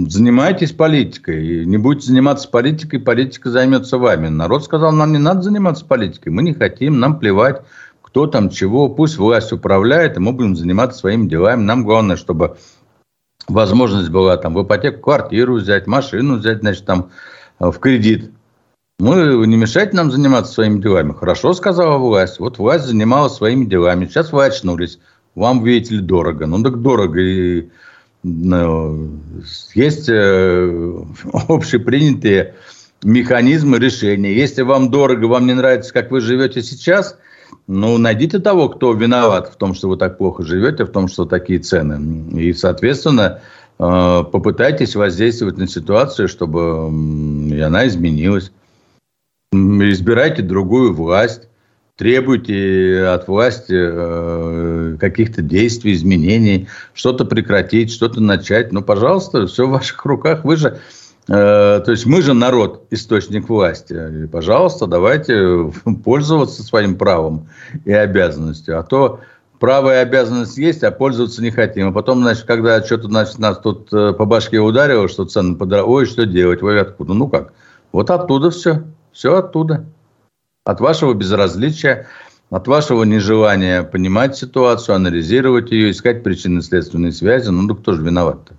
[0.09, 1.65] занимайтесь политикой.
[1.65, 4.29] Не будете заниматься политикой, политика займется вами.
[4.29, 6.31] Народ сказал, нам не надо заниматься политикой.
[6.31, 7.63] Мы не хотим, нам плевать,
[8.03, 8.89] кто там чего.
[8.89, 11.63] Пусть власть управляет, и мы будем заниматься своими делами.
[11.63, 12.57] Нам главное, чтобы
[13.49, 17.11] возможность была там в ипотеку квартиру взять, машину взять, значит, там
[17.59, 18.31] в кредит.
[19.01, 21.13] Мы не мешайте нам заниматься своими делами.
[21.13, 22.39] Хорошо, сказала власть.
[22.39, 24.07] Вот власть занималась своими делами.
[24.07, 25.01] Сейчас вы очнулись.
[25.35, 26.47] Вам, видите ли, дорого.
[26.47, 27.21] Ну, так дорого.
[27.21, 27.69] И,
[28.25, 32.55] есть э, общепринятые
[33.03, 34.35] механизмы решения.
[34.35, 37.19] Если вам дорого, вам не нравится, как вы живете сейчас,
[37.67, 41.27] ну, найдите того, кто виноват в том, что вы так плохо живете, в том, что
[41.27, 42.41] такие цены.
[42.41, 43.41] И, соответственно,
[43.79, 46.89] э, попытайтесь воздействовать на ситуацию, чтобы
[47.63, 48.51] она изменилась
[49.55, 51.49] избирайте другую власть,
[51.97, 58.73] требуйте от власти э, каких-то действий, изменений, что-то прекратить, что-то начать.
[58.73, 60.45] Ну, пожалуйста, все в ваших руках.
[60.45, 60.81] Вы же,
[61.29, 61.31] э,
[61.85, 64.25] то есть мы же народ, источник власти.
[64.25, 65.73] И, пожалуйста, давайте
[66.05, 67.49] пользоваться своим правом
[67.85, 68.79] и обязанностью.
[68.79, 69.21] А то
[69.61, 71.89] право и обязанность есть, а пользоваться не хотим.
[71.89, 75.91] А потом, значит, когда что-то значит, нас тут э, по башке ударило, что цены подорожали,
[75.91, 77.15] ой, что делать, ой, откуда?
[77.15, 77.53] Ну как?
[77.93, 78.83] Вот оттуда все.
[79.13, 79.87] Все оттуда.
[80.65, 82.07] От вашего безразличия,
[82.51, 87.51] от вашего нежелания понимать ситуацию, анализировать ее, искать причинно-следственные связи.
[87.51, 88.55] Ну, да кто же виноват-то?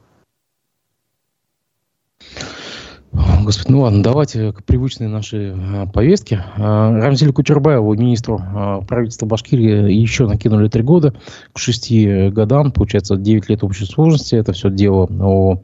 [3.44, 6.44] Господи, ну ладно, давайте к привычной нашей а, повестке.
[6.58, 11.14] А, Кучербаеву, министру а, правительства Башкирии, еще накинули три года
[11.54, 14.36] к шести годам, получается, 9 лет общей сложности.
[14.36, 15.62] Это все дело о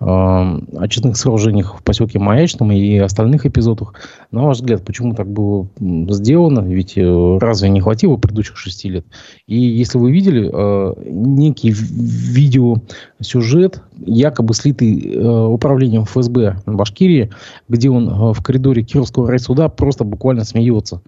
[0.00, 3.94] очистных сооружениях в поселке Маячном и остальных эпизодах.
[4.30, 6.60] На ваш взгляд, почему так было сделано?
[6.60, 9.04] Ведь э, разве не хватило предыдущих шести лет?
[9.48, 17.32] И если вы видели э, некий видеосюжет, якобы слитый э, управлением ФСБ Башкирии,
[17.68, 21.02] где он в коридоре Кировского райсуда просто буквально смеется.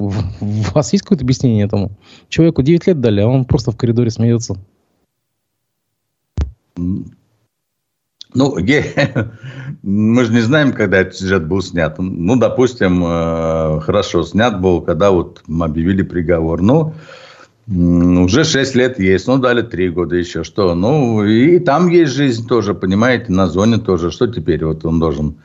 [0.00, 0.10] У
[0.74, 1.92] вас есть какое-то объяснение этому?
[2.28, 4.56] Человеку 9 лет дали, а он просто в коридоре смеется.
[8.34, 8.56] Ну,
[9.82, 11.96] мы же не знаем, когда этот сюжет был снят.
[11.98, 16.62] Ну, допустим, э, хорошо, снят был, когда вот объявили приговор.
[16.62, 16.94] Ну,
[17.66, 20.44] уже 6 лет есть, ну, дали 3 года еще.
[20.44, 20.74] Что?
[20.74, 24.10] Ну, и там есть жизнь тоже, понимаете, на зоне тоже.
[24.10, 24.64] Что теперь?
[24.64, 25.36] Вот он должен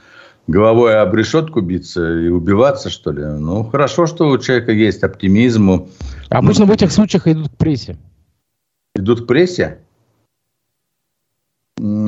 [0.48, 3.24] головой об решетку биться и убиваться, что ли?
[3.24, 5.88] Ну, хорошо, что у человека есть оптимизм.
[6.30, 7.98] Обычно ну, в этих случаях идут к прессе.
[8.96, 9.80] Идут к прессе?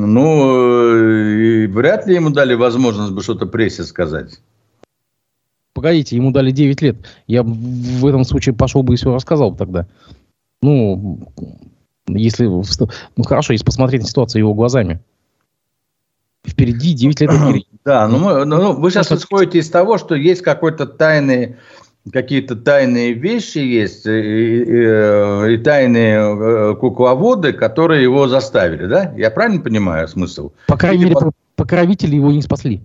[0.10, 4.40] Ну, вряд ли ему дали возможность бы что-то прессе сказать.
[5.74, 6.96] Погодите, ему дали 9 лет.
[7.28, 9.88] Я в этом случае пошел бы и все рассказал тогда.
[10.64, 11.32] Ну,
[12.08, 12.46] если...
[12.46, 15.00] Ну, хорошо, если посмотреть на ситуацию его глазами.
[16.46, 17.32] Впереди 9 лет.
[17.86, 21.56] Да, ну, мы, ну, ну вы сейчас исходите из того, что есть какой-то тайный
[22.12, 29.14] какие-то тайные вещи есть и, и, и тайные э, кукловоды, которые его заставили, да?
[29.18, 30.52] Я правильно понимаю смысл?
[30.68, 31.18] По крайней мере,
[31.56, 32.82] покровители его не спасли.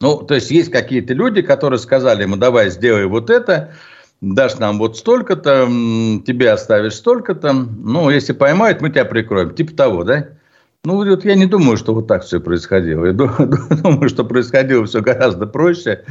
[0.00, 3.72] Ну, то есть есть какие-то люди, которые сказали ему, давай сделай вот это,
[4.20, 5.66] дашь нам вот столько-то,
[6.26, 9.54] тебе оставишь столько-то, ну, если поймают, мы тебя прикроем.
[9.54, 10.28] Типа того, да?
[10.84, 13.06] Ну, вот я не думаю, что вот так все происходило.
[13.06, 16.04] Я думаю, что происходило все гораздо проще.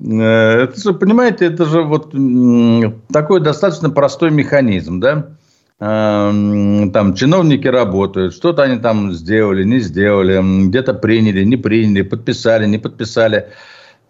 [0.00, 2.12] Э, это же, понимаете, это же вот
[3.10, 5.28] такой достаточно простой механизм, да?
[5.80, 6.30] Э,
[6.92, 12.78] там чиновники работают, что-то они там сделали, не сделали, где-то приняли, не приняли, подписали, не
[12.78, 13.46] подписали.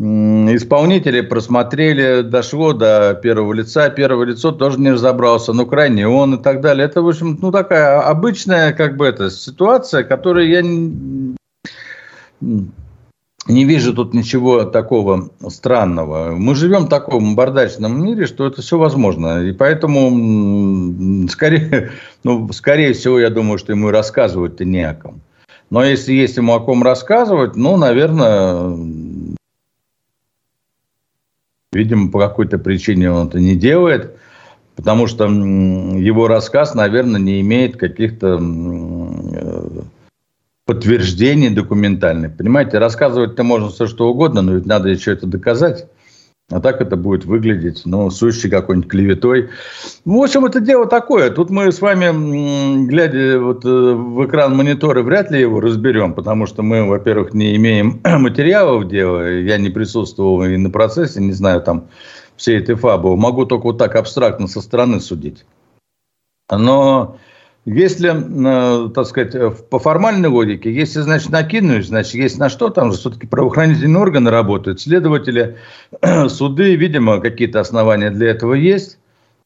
[0.03, 6.43] Исполнители просмотрели, дошло до первого лица, первое лицо тоже не разобрался, ну, крайне он и
[6.43, 6.87] так далее.
[6.87, 11.37] Это, в общем, ну, такая обычная, как бы, это ситуация, которую я не,
[13.47, 16.35] не вижу тут ничего такого странного.
[16.35, 19.45] Мы живем в таком бардачном мире, что это все возможно.
[19.45, 21.93] И поэтому, скорее,
[22.25, 25.21] ну, скорее всего, я думаю, что ему рассказывать-то не о ком.
[25.73, 28.77] Но если есть ему о ком рассказывать, ну, наверное,
[31.73, 34.17] Видимо, по какой-то причине он это не делает,
[34.77, 39.83] потому что его рассказ, наверное, не имеет каких-то э,
[40.67, 42.37] подтверждений документальных.
[42.37, 45.87] Понимаете, рассказывать-то можно все что угодно, но ведь надо еще это доказать.
[46.51, 49.49] А так это будет выглядеть, ну, сущей какой-нибудь клеветой.
[50.05, 51.31] В общем, это дело такое.
[51.31, 56.47] Тут мы с вами, глядя вот э, в экран монитора, вряд ли его разберем, потому
[56.47, 59.31] что мы, во-первых, не имеем материалов дела.
[59.31, 61.89] Я не присутствовал и на процессе, не знаю там
[62.37, 63.17] всей этой фабулы.
[63.17, 65.47] Могу только вот так абстрактно со стороны судить.
[66.51, 67.17] Но
[67.65, 72.71] если, э, так сказать, э, по формальной логике, если, значит, накинуть, значит, есть на что,
[72.71, 75.59] там же все-таки правоохранительные органы работают, следователи,
[76.29, 78.99] суды, видимо, какие-то основания для этого есть,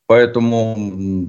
[0.07, 1.29] поэтому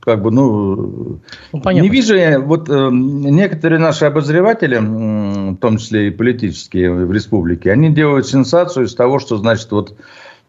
[0.00, 1.20] как бы, ну,
[1.52, 7.12] ну не вижу я, вот э, некоторые наши обозреватели, в том числе и политические в
[7.12, 9.96] республике, они делают сенсацию из того, что, значит, вот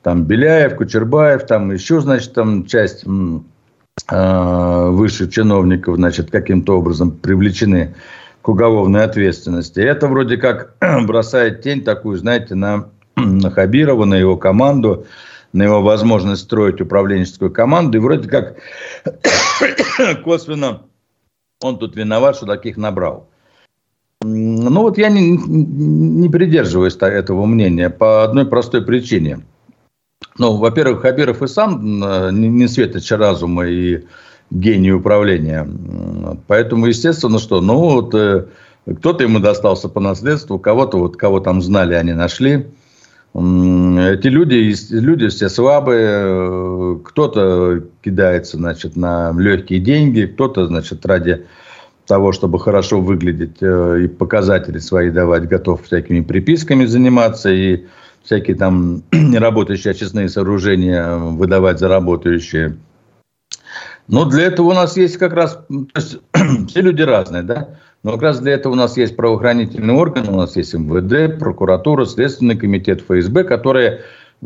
[0.03, 3.39] там Беляев, Кучербаев, там еще, значит, там часть Э,
[4.11, 7.95] высших чиновников, значит, каким-то образом привлечены
[8.41, 9.79] к уголовной ответственности.
[9.79, 15.05] Это вроде как бросает тень такую, знаете, на, на Хабирова, на его команду,
[15.53, 17.97] на его возможность строить управленческую команду.
[17.97, 18.55] И вроде как
[20.23, 20.81] косвенно
[21.61, 23.27] он тут виноват, что таких набрал.
[24.21, 29.41] Ну вот я не, не придерживаюсь этого мнения по одной простой причине–
[30.39, 34.05] ну, во-первых, Хабиров и сам э, не светоч разума и
[34.49, 35.67] гений управления.
[36.47, 38.45] Поэтому, естественно, что, ну, вот э,
[38.85, 42.67] кто-то ему достался по наследству, кого-то, вот кого там знали, они нашли.
[43.35, 51.45] Эти люди, люди все слабые, э, кто-то кидается, значит, на легкие деньги, кто-то, значит, ради
[52.07, 57.85] того, чтобы хорошо выглядеть и показатели свои давать, готов всякими приписками заниматься и
[58.29, 62.77] всякие там неработающие очистные сооружения выдавать за работающие.
[64.07, 66.19] Но для этого у нас есть как раз, то есть
[66.67, 67.69] все люди разные, да,
[68.03, 72.05] но как раз для этого у нас есть правоохранительные органы, у нас есть МВД, прокуратура,
[72.05, 74.01] Следственный комитет, ФСБ, которые,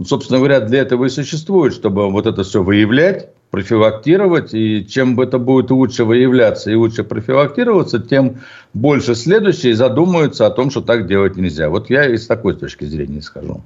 [0.05, 5.39] собственно говоря, для этого и существуют, чтобы вот это все выявлять, профилактировать, и чем это
[5.39, 8.37] будет лучше выявляться и лучше профилактироваться, тем
[8.73, 11.69] больше следующие задумаются о том, что так делать нельзя.
[11.69, 13.61] Вот я из такой точки зрения скажу.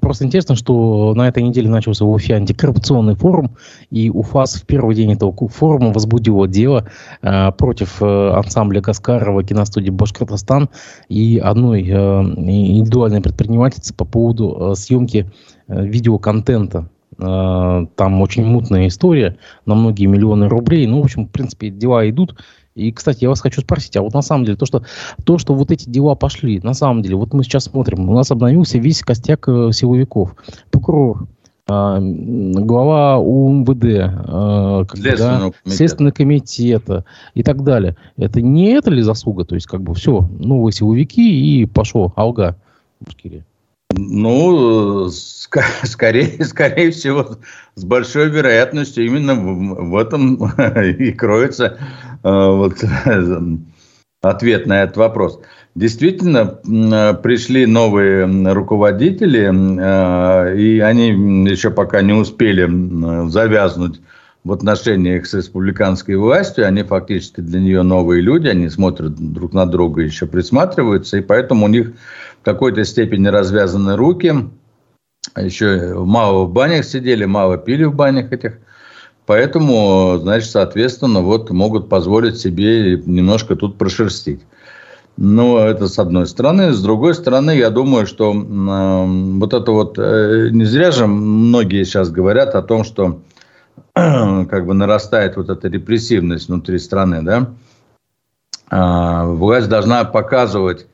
[0.00, 3.56] Просто интересно, что на этой неделе начался в Уфе антикоррупционный форум,
[3.90, 6.88] и УФАС в первый день этого форума возбудило дело
[7.22, 10.68] э, против э, ансамбля Каскарова, киностудии «Башкортостан»
[11.08, 15.30] и одной э, индивидуальной предпринимательницы по поводу э, съемки
[15.68, 16.88] э, видеоконтента
[17.20, 20.86] Э, там очень мутная история на многие миллионы рублей.
[20.86, 22.36] Ну, в общем, в принципе, дела идут.
[22.78, 24.82] И, кстати, я вас хочу спросить, а вот на самом деле, то, что,
[25.24, 28.30] то, что вот эти дела пошли, на самом деле, вот мы сейчас смотрим, у нас
[28.30, 30.36] обновился весь костяк э, силовиков.
[30.70, 31.26] Прокурор,
[31.68, 37.96] э, глава УМВД, э, Следственного, да, Следственного комитета и так далее.
[38.16, 39.44] Это не это ли заслуга?
[39.44, 42.56] То есть, как бы все, новые силовики и пошло, алга
[43.00, 43.44] в Башкирии.
[43.94, 45.08] Ну,
[45.82, 47.38] скорее, скорее всего,
[47.74, 50.36] с большой вероятностью именно в, в этом
[50.98, 51.78] и кроется
[52.22, 52.74] э, вот,
[54.22, 55.40] ответ на этот вопрос.
[55.74, 56.44] Действительно,
[57.22, 62.68] пришли новые руководители, э, и они еще пока не успели
[63.28, 64.00] завязнуть
[64.44, 69.66] в отношениях с республиканской властью, они фактически для нее новые люди, они смотрят друг на
[69.66, 71.92] друга, еще присматриваются, и поэтому у них
[72.40, 74.34] в какой-то степени развязаны руки.
[75.34, 78.58] А еще мало в банях сидели, мало пили в банях этих.
[79.26, 84.40] Поэтому, значит, соответственно, вот могут позволить себе немножко тут прошерстить.
[85.20, 86.72] Ну, это с одной стороны.
[86.72, 89.98] С другой стороны, я думаю, что э, вот это вот...
[89.98, 93.20] Э, не зря же многие сейчас говорят о том, что
[93.96, 97.50] э, как бы нарастает вот эта репрессивность внутри страны, да?
[98.70, 100.86] Э, власть должна показывать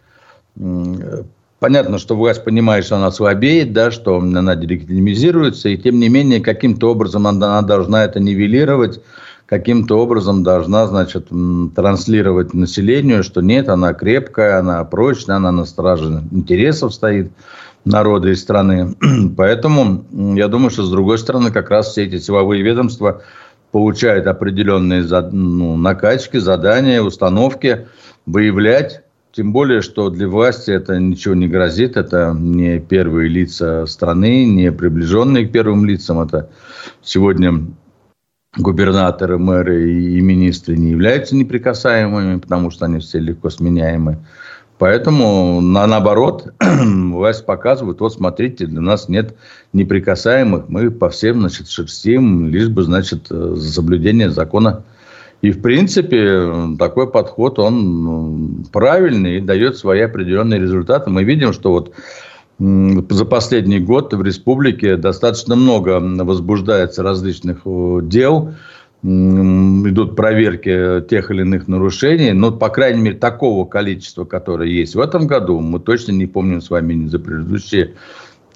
[1.65, 6.43] Понятно, что власть понимает, что она слабеет, да, что она делегитимизируется, и тем не менее
[6.43, 9.01] каким-то образом она, должна это нивелировать,
[9.47, 11.29] каким-то образом должна, значит,
[11.75, 17.33] транслировать населению, что нет, она крепкая, она прочная, она на страже интересов стоит
[17.87, 18.95] народа и страны.
[19.35, 20.05] Поэтому
[20.37, 23.23] я думаю, что с другой стороны как раз все эти силовые ведомства
[23.73, 25.03] получают определенные
[25.33, 27.87] ну, накачки, задания, установки
[28.27, 29.04] выявлять
[29.35, 31.97] тем более, что для власти это ничего не грозит.
[31.97, 36.21] Это не первые лица страны, не приближенные к первым лицам.
[36.21, 36.51] Это
[37.03, 37.67] сегодня
[38.57, 44.25] губернаторы, мэры и министры не являются неприкасаемыми, потому что они все легко сменяемы.
[44.79, 49.35] Поэтому, на, наоборот, власть показывает, вот смотрите, для нас нет
[49.73, 54.85] неприкасаемых, мы по всем, значит, шерстим, лишь бы, значит, за соблюдение закона
[55.45, 61.11] и, в принципе, такой подход, он ну, правильный и дает свои определенные результаты.
[61.11, 61.93] Мы видим, что вот
[62.59, 67.61] за последний год в республике достаточно много возбуждается различных
[68.09, 68.55] дел,
[69.03, 75.01] идут проверки тех или иных нарушений, но, по крайней мере, такого количества, которое есть в
[75.01, 77.97] этом году, мы точно не помним с вами ни за предыдущие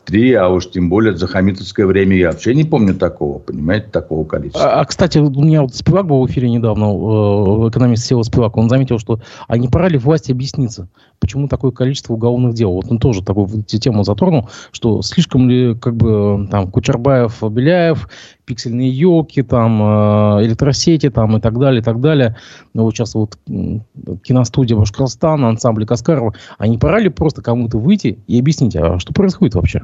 [0.09, 4.25] три, а уж тем более за хамитовское время я вообще не помню такого, понимаете, такого
[4.25, 4.73] количества.
[4.73, 8.57] А, а кстати, у меня вот Спивак был в эфире недавно, э, экономист Сева Спивак,
[8.57, 10.89] он заметил, что а не пора ли власти объясниться,
[11.21, 12.73] почему такое количество уголовных дел?
[12.73, 18.09] Вот он тоже такую тему затронул, что слишком ли, как бы, там, Кучербаев, Беляев,
[18.49, 22.37] пиксельные елки, там, э, электросети, там, и так далее, и так далее.
[22.73, 23.37] Но вот сейчас вот
[24.23, 29.13] киностудия Башкорстана, ансамбль Каскарова, а не пора ли просто кому-то выйти и объяснить, а что
[29.13, 29.83] происходит вообще?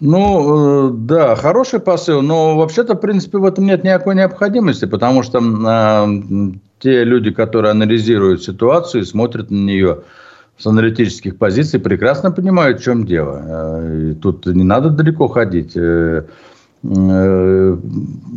[0.00, 5.22] Ну, э, да, хороший посыл, но вообще-то, в принципе, в этом нет никакой необходимости, потому
[5.22, 10.00] что э, те люди, которые анализируют ситуацию и смотрят на нее
[10.58, 13.42] с аналитических позиций, прекрасно понимают, в чем дело.
[13.46, 15.76] Э, тут не надо далеко ходить.
[15.76, 16.24] Э,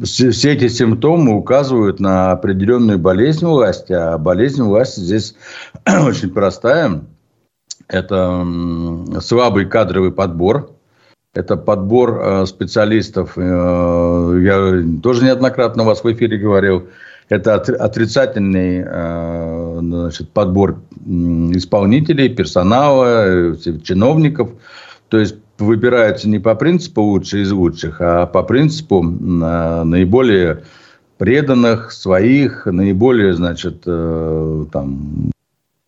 [0.04, 5.36] все эти симптомы указывают на определенную болезнь власти, а болезнь власти здесь
[5.86, 7.02] очень простая.
[7.89, 8.45] Это
[9.22, 10.72] слабый кадровый подбор–
[11.38, 13.34] это подбор э, специалистов.
[13.36, 16.88] Э, я тоже неоднократно у вас в эфире говорил.
[17.30, 24.50] Это отрицательный э, значит, подбор исполнителей, персонала, чиновников.
[25.10, 30.64] То есть выбирается не по принципу лучших из лучших, а по принципу наиболее
[31.18, 35.32] преданных, своих, наиболее, значит, там,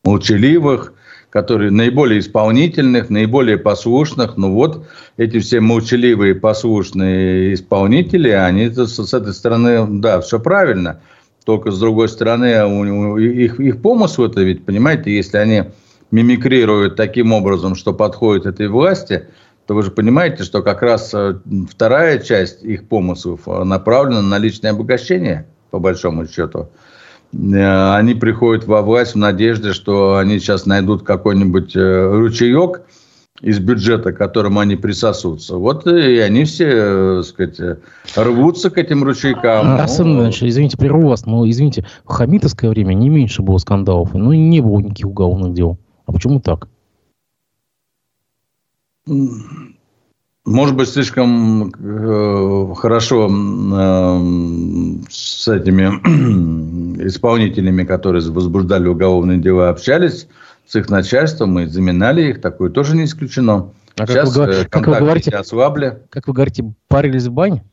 [0.04, 0.94] молчаливых,
[1.30, 4.38] которые наиболее исполнительных, наиболее послушных.
[4.38, 11.02] Ну вот эти все молчаливые, послушные исполнители, они с этой стороны, да, все правильно.
[11.46, 12.80] Только с другой стороны, у,
[13.14, 15.64] у, их, их помысл это ведь, понимаете, если они
[16.12, 19.28] мимикрируют таким образом, что подходит этой власти,
[19.70, 21.36] то вы же понимаете, что как раз э,
[21.70, 26.70] вторая часть их помыслов э, направлена на личное обогащение, по большому счету.
[27.34, 32.82] Э, они приходят во власть в надежде, что они сейчас найдут какой-нибудь ручеек
[33.42, 35.58] из бюджета, к которому они присосутся.
[35.58, 37.80] Вот и они все, так сказать,
[38.16, 39.80] рвутся к этим ручейкам.
[39.80, 44.16] Арсен ну, Иванович, извините, прерву вас, но, извините, в хамитовское время не меньше было скандалов,
[44.16, 45.78] но не было никаких уголовных дел.
[46.08, 46.70] А почему так?
[50.46, 54.20] Может быть, слишком э, хорошо э,
[55.10, 60.28] с этими исполнителями, которые возбуждали уголовные дела, общались
[60.66, 62.42] с их начальством и заминали их.
[62.42, 63.74] Такое тоже не исключено.
[63.98, 66.00] А сейчас как вы, э, как вы говорите, ослабли.
[66.10, 67.64] Как вы говорите, парились в бане?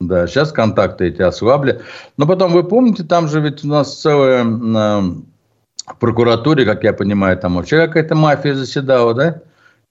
[0.00, 1.80] Да, сейчас контакты эти ослабли.
[2.16, 5.00] Но потом, вы помните, там же ведь у нас целая э,
[5.86, 9.42] в прокуратуре, как я понимаю, там вообще какая-то мафия заседала, да?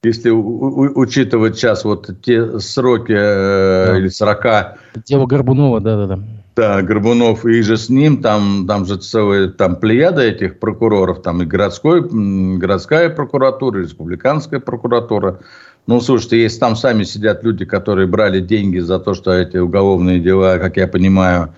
[0.03, 3.97] Если учитывать сейчас вот те сроки э, да.
[3.97, 4.77] или срока...
[5.05, 6.19] Дело Горбунова, да-да-да.
[6.55, 11.41] Да, Горбунов и же с ним, там, там же целая там плеяда этих прокуроров, там
[11.41, 15.39] и городской, городская прокуратура, и республиканская прокуратура.
[15.87, 20.19] Ну, слушайте, если там сами сидят люди, которые брали деньги за то, что эти уголовные
[20.19, 21.53] дела, как я понимаю,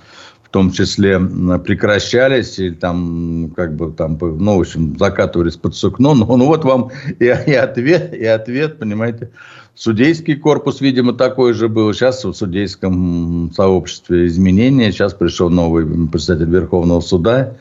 [0.50, 1.20] в том числе
[1.60, 6.16] прекращались или там как бы там ну в общем закатывались под сукно.
[6.16, 6.90] Ну, ну вот вам
[7.20, 9.30] и, и ответ и ответ понимаете.
[9.76, 11.94] Судейский корпус видимо такой же был.
[11.94, 14.92] Сейчас в судейском сообществе изменения.
[14.92, 17.56] Сейчас пришел новый председатель Верховного суда.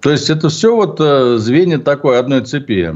[0.00, 2.94] То есть это все вот э, звенья такой одной цепи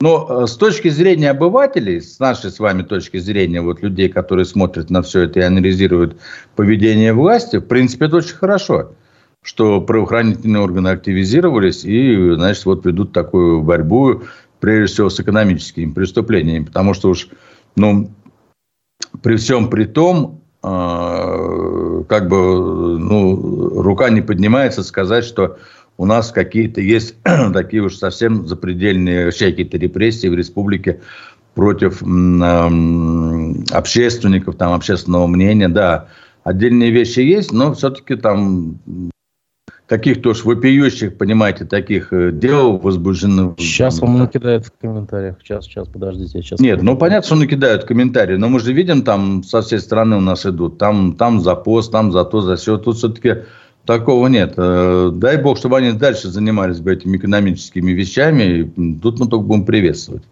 [0.00, 4.44] но э, с точки зрения обывателей, с нашей с вами точки зрения, вот людей, которые
[4.44, 6.20] смотрят на все это и анализируют
[6.54, 8.92] поведение власти, в принципе, это очень хорошо,
[9.42, 14.22] что правоохранительные органы активизировались и, значит, вот ведут такую борьбу,
[14.60, 16.64] прежде всего, с экономическими преступлениями.
[16.64, 17.28] Потому что уж,
[17.74, 18.10] ну,
[19.22, 25.56] при всем при том, э, как бы ну, рука не поднимается сказать, что
[25.98, 27.16] у нас какие-то есть
[27.52, 31.00] такие уж совсем запредельные какие-то репрессии в республике
[31.54, 36.08] против э, общественников, там, общественного мнения, да.
[36.44, 38.78] Отдельные вещи есть, но все-таки там
[39.86, 43.54] каких-то уж вопиющих, понимаете, таких э, дел возбуждено.
[43.58, 45.36] Сейчас он накидает в комментариях.
[45.42, 46.42] Сейчас, сейчас, подождите.
[46.42, 50.16] Сейчас Нет, ну понятно, что накидают комментарии, но мы же видим, там со всей стороны
[50.16, 50.78] у нас идут.
[50.78, 52.78] Там, там за пост, там за то, за все.
[52.78, 53.44] Тут все-таки
[53.86, 54.54] такого нет.
[54.56, 58.70] Э, дай бог, чтобы они дальше занимались бы этими экономическими вещами.
[59.00, 60.22] Тут мы только будем приветствовать.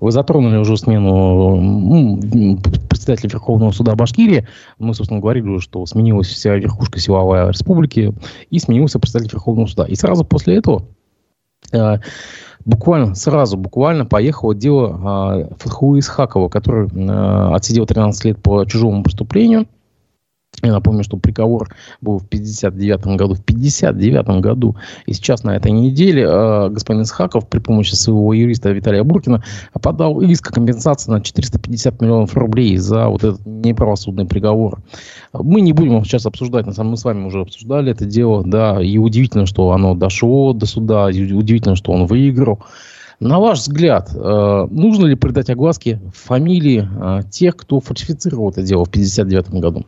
[0.00, 2.58] Вы затронули уже смену ну,
[2.88, 4.46] председателя Верховного суда Башкирии.
[4.78, 8.14] Мы, собственно, говорили, что сменилась вся верхушка силовая республики
[8.50, 9.84] и сменился председатель Верховного суда.
[9.84, 10.84] И сразу после этого
[11.72, 11.98] э,
[12.64, 19.02] буквально сразу, буквально поехало дело э, Фатхуа Исхакова, который э, отсидел 13 лет по чужому
[19.02, 19.66] преступлению–
[20.62, 23.34] я напомню, что приговор был в 59 году.
[23.34, 24.76] В 59 году.
[25.06, 29.42] И сейчас на этой неделе э, господин Исхаков при помощи своего юриста Виталия Буркина
[29.80, 34.80] подал иск о компенсации на 450 миллионов рублей за вот этот неправосудный приговор.
[35.32, 38.82] Мы не будем сейчас обсуждать, на самом мы с вами уже обсуждали это дело, да,
[38.82, 42.60] и удивительно, что оно дошло до суда, удивительно, что он выиграл.
[43.18, 48.84] На ваш взгляд, э, нужно ли придать огласке фамилии э, тех, кто фальсифицировал это дело
[48.84, 49.86] в 1959 году?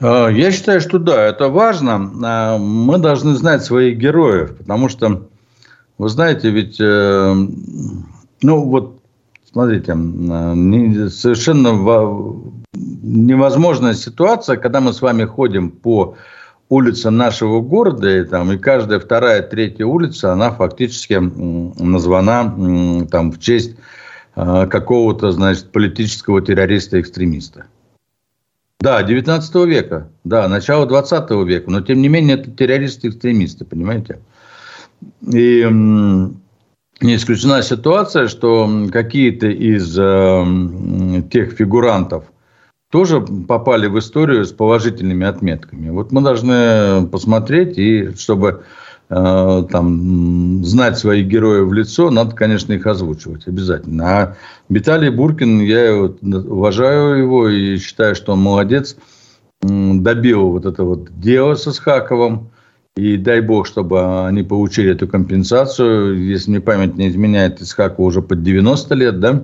[0.00, 2.12] А, я считаю, что да, это важно.
[2.24, 5.28] А, мы должны знать своих героев, потому что,
[5.98, 7.34] вы знаете, ведь, э,
[8.42, 9.00] ну вот,
[9.50, 9.94] смотрите,
[11.10, 11.70] совершенно
[12.72, 16.16] невозможная ситуация, когда мы с вами ходим по
[16.68, 23.38] улице нашего города, и, там, и каждая вторая, третья улица, она фактически названа там, в
[23.38, 23.76] честь
[24.34, 27.66] э, какого-то, значит, политического террориста-экстремиста.
[28.84, 34.20] Да, 19 века, да, начало 20 века, но тем не менее это террористы-экстремисты, понимаете?
[35.22, 35.66] И
[37.00, 42.24] не исключена ситуация, что какие-то из э, тех фигурантов
[42.90, 45.88] тоже попали в историю с положительными отметками.
[45.88, 48.64] Вот мы должны посмотреть, и чтобы
[49.08, 54.04] там, знать своих героев в лицо, надо, конечно, их озвучивать обязательно.
[54.06, 54.36] А
[54.68, 58.96] Виталий Буркин, я уважаю его и считаю, что он молодец,
[59.60, 62.50] добил вот это вот дело со Схаковым.
[62.96, 66.16] И дай бог, чтобы они получили эту компенсацию.
[66.24, 69.42] Если мне память не изменяет, Исхаку уже под 90 лет, да?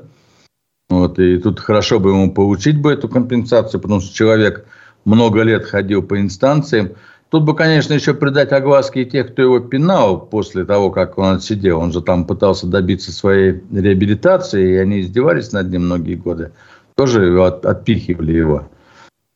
[0.88, 4.66] Вот, и тут хорошо бы ему получить бы эту компенсацию, потому что человек
[5.04, 6.90] много лет ходил по инстанциям.
[7.30, 11.36] Тут бы, конечно, еще придать огласки и тех, кто его пинал после того, как он
[11.36, 11.78] отсидел.
[11.78, 16.50] Он же там пытался добиться своей реабилитации, и они издевались над ним многие годы.
[16.96, 18.68] Тоже от, отпихивали его.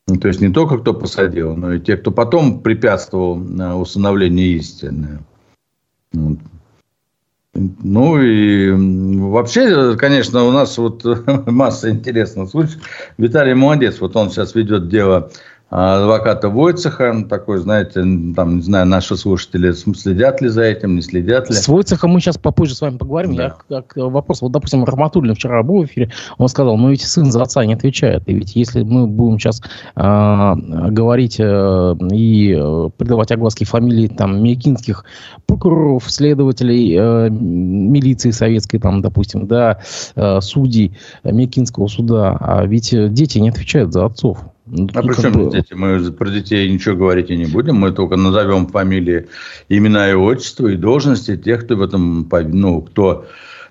[0.08, 3.40] Ну, то есть не только кто посадил, но и те, кто потом препятствовал
[3.80, 5.20] усыновлению истины.
[6.12, 6.38] Вот.
[7.54, 8.72] Ну и
[9.20, 11.04] вообще, конечно, у нас вот
[11.46, 12.82] масса интересных случаев.
[13.18, 15.30] Виталий молодец, вот он сейчас ведет дело
[15.70, 18.04] адвоката Войцеха, такой, знаете,
[18.36, 21.56] там, не знаю, наши слушатели следят ли за этим, не следят ли.
[21.56, 23.34] С Войцехом мы сейчас попозже с вами поговорим.
[23.34, 23.56] Да.
[23.68, 27.32] Я как вопрос, вот, допустим, Рахматуллин вчера был в эфире, он сказал, ну ведь сын
[27.32, 29.62] за отца не отвечает, и ведь если мы будем сейчас
[29.96, 30.54] э,
[30.90, 35.04] говорить э, и э, придавать огласки фамилии там мекинских
[35.46, 39.80] прокуроров, следователей, э, милиции советской, там, допустим, да,
[40.14, 44.38] э, судей Мекинского суда, а ведь дети не отвечают за отцов.
[44.66, 45.50] А при чем бы...
[45.50, 45.74] дети?
[45.74, 47.76] Мы про детей ничего говорить и не будем.
[47.76, 49.28] Мы только назовем фамилии,
[49.68, 53.26] имена и отчество и должности тех, кто в этом, ну, кто,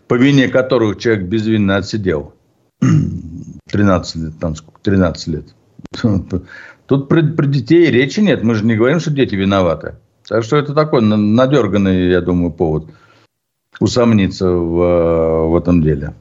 [0.07, 2.33] по вине которых человек безвинно отсидел.
[3.71, 5.45] 13 лет, там сколько, 13 лет.
[6.85, 8.43] Тут про, про детей речи нет.
[8.43, 9.95] Мы же не говорим, что дети виноваты.
[10.27, 12.87] Так что это такой надерганный, я думаю, повод
[13.79, 16.13] усомниться в, в этом деле.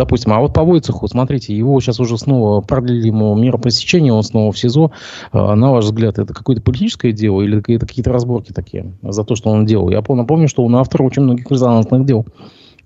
[0.00, 4.22] Допустим, а вот по Войцеху, смотрите, его сейчас уже снова продлили ему меру пресечения, он
[4.22, 4.92] снова в СИЗО.
[5.32, 9.36] А, на ваш взгляд, это какое-то политическое дело или это какие-то разборки такие за то,
[9.36, 9.90] что он делал?
[9.90, 12.26] Я напомню, что он автор очень многих резонансных дел.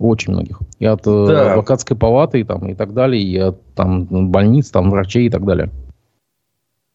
[0.01, 0.59] Очень многих.
[0.81, 1.53] И от э, да.
[1.53, 5.45] адвокатской палаты и, там, и так далее, и от там, больниц, там, врачей и так
[5.45, 5.71] далее.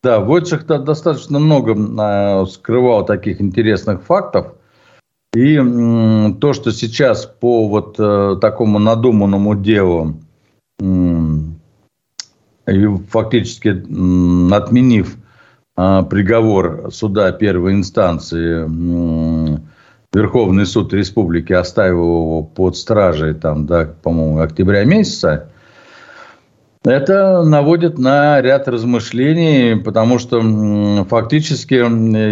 [0.03, 4.47] Да, Войцех достаточно много э, скрывал таких интересных фактов.
[5.35, 5.57] И
[6.39, 10.15] то, что сейчас по вот э, такому надуманному делу,
[13.09, 13.69] фактически
[14.53, 15.17] отменив
[15.75, 18.67] а, приговор суда первой инстанции,
[20.11, 25.51] Верховный суд Республики оставил его под стражей там, до, по-моему, октября месяца,
[26.89, 30.41] это наводит на ряд размышлений, потому что
[31.09, 31.75] фактически,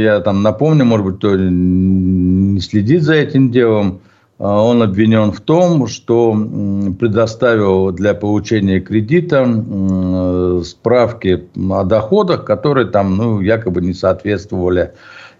[0.03, 4.01] я там напомню, может быть, кто не следит за этим делом,
[4.39, 6.34] а, он обвинен в том, что
[6.99, 9.45] предоставил для получения кредита
[10.64, 14.91] справки о доходах, которые там ну, якобы не соответствовали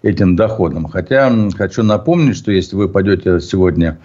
[0.02, 0.86] этим доходам.
[0.88, 3.98] Хотя хочу напомнить, что если вы пойдете сегодня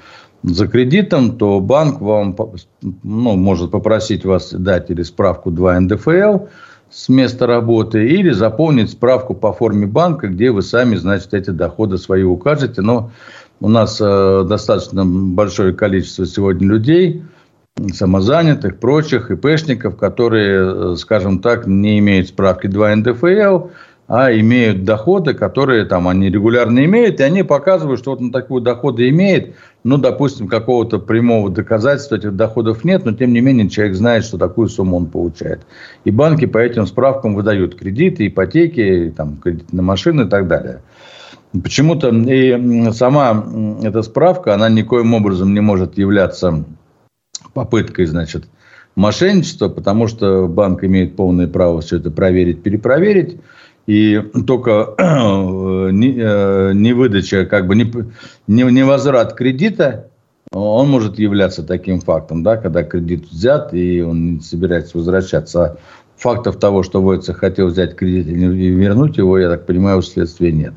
[0.43, 2.35] за кредитом, то банк вам
[2.81, 6.45] ну, может попросить вас дать или справку 2 НДФЛ
[6.89, 11.97] с места работы, или заполнить справку по форме банка, где вы сами, значит, эти доходы
[11.97, 12.81] свои укажете.
[12.81, 13.11] Но
[13.59, 17.23] у нас э, достаточно большое количество сегодня людей,
[17.93, 23.69] самозанятых, прочих, ИПшников, которые, э, скажем так, не имеют справки 2 НДФЛ,
[24.07, 28.59] а имеют доходы, которые там они регулярно имеют, и они показывают, что вот он такие
[28.61, 33.95] доходы имеет, ну, допустим, какого-то прямого доказательства этих доходов нет, но тем не менее человек
[33.95, 35.61] знает, что такую сумму он получает.
[36.03, 40.81] И банки по этим справкам выдают кредиты, ипотеки, там, кредит на машины и так далее.
[41.51, 43.45] Почему-то и сама
[43.83, 46.65] эта справка, она никоим образом не может являться
[47.53, 48.45] попыткой, значит,
[48.95, 53.39] мошенничества, потому что банк имеет полное право все это проверить, перепроверить.
[53.85, 54.95] И только
[55.91, 57.91] не, э, не выдача, как бы не,
[58.47, 60.07] не возврат кредита,
[60.51, 65.63] он может являться таким фактом, да, когда кредит взят и он не собирается возвращаться.
[65.63, 65.77] А
[66.15, 70.51] фактов того, что Войцех хотел взять кредит и вернуть его, я так понимаю, у следствия
[70.51, 70.73] нет.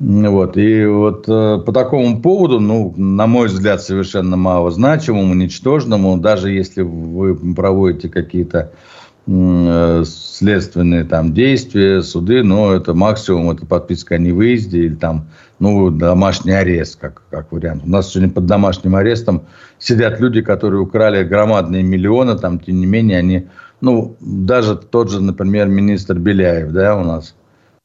[0.00, 0.56] Вот.
[0.56, 6.82] И вот э, по такому поводу, ну, на мой взгляд, совершенно малозначимому, ничтожному, даже если
[6.82, 8.97] вы проводите какие-то Э,
[9.28, 16.52] следственные там действия, суды, но это максимум, это подписка о невыезде или там, ну, домашний
[16.52, 17.82] арест, как, как вариант.
[17.84, 19.42] У нас сегодня под домашним арестом
[19.78, 23.48] сидят люди, которые украли громадные миллионы, там, тем не менее, они,
[23.82, 27.34] ну, даже тот же, например, министр Беляев, да, у нас,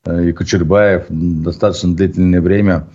[0.05, 2.87] э, и Кочербаев достаточно длительное время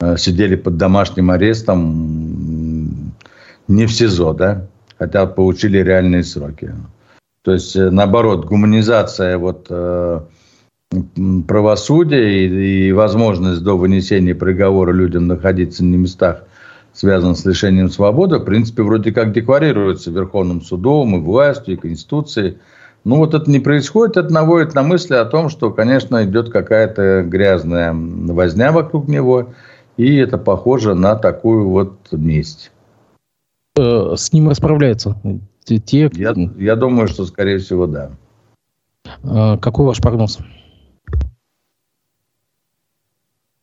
[0.00, 3.14] э, сидели под домашним арестом,
[3.68, 4.66] не в СИЗО, да,
[4.98, 6.72] хотя получили реальные сроки.
[7.42, 10.20] То есть, э, наоборот, гуманизация вот, э,
[11.48, 16.44] правосудия и, и возможность до вынесения приговора людям находиться на местах,
[16.92, 22.58] связанных с лишением свободы, в принципе, вроде как декларируется Верховным судом и властью, и Конституцией.
[23.04, 27.22] Ну, вот это не происходит, это наводит на мысли о том, что, конечно, идет какая-то
[27.22, 29.54] грязная возня вокруг него,
[29.96, 32.70] и это похоже на такую вот месть.
[33.76, 35.16] Э, с ним расправляется
[35.64, 36.10] те...
[36.14, 38.10] Я, я думаю, что, скорее всего, да.
[39.22, 40.38] А, какой ваш прогноз?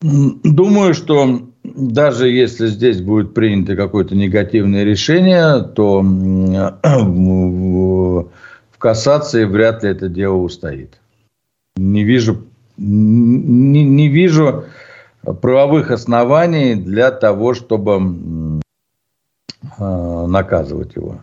[0.02, 8.30] Думаю, что даже если здесь будет принято какое-то негативное решение, то в
[8.78, 11.02] кассации вряд ли это дело устоит.
[11.76, 12.46] Не вижу,
[12.78, 14.64] не, не вижу
[15.42, 18.62] правовых оснований для того, чтобы
[19.78, 21.20] э, наказывать его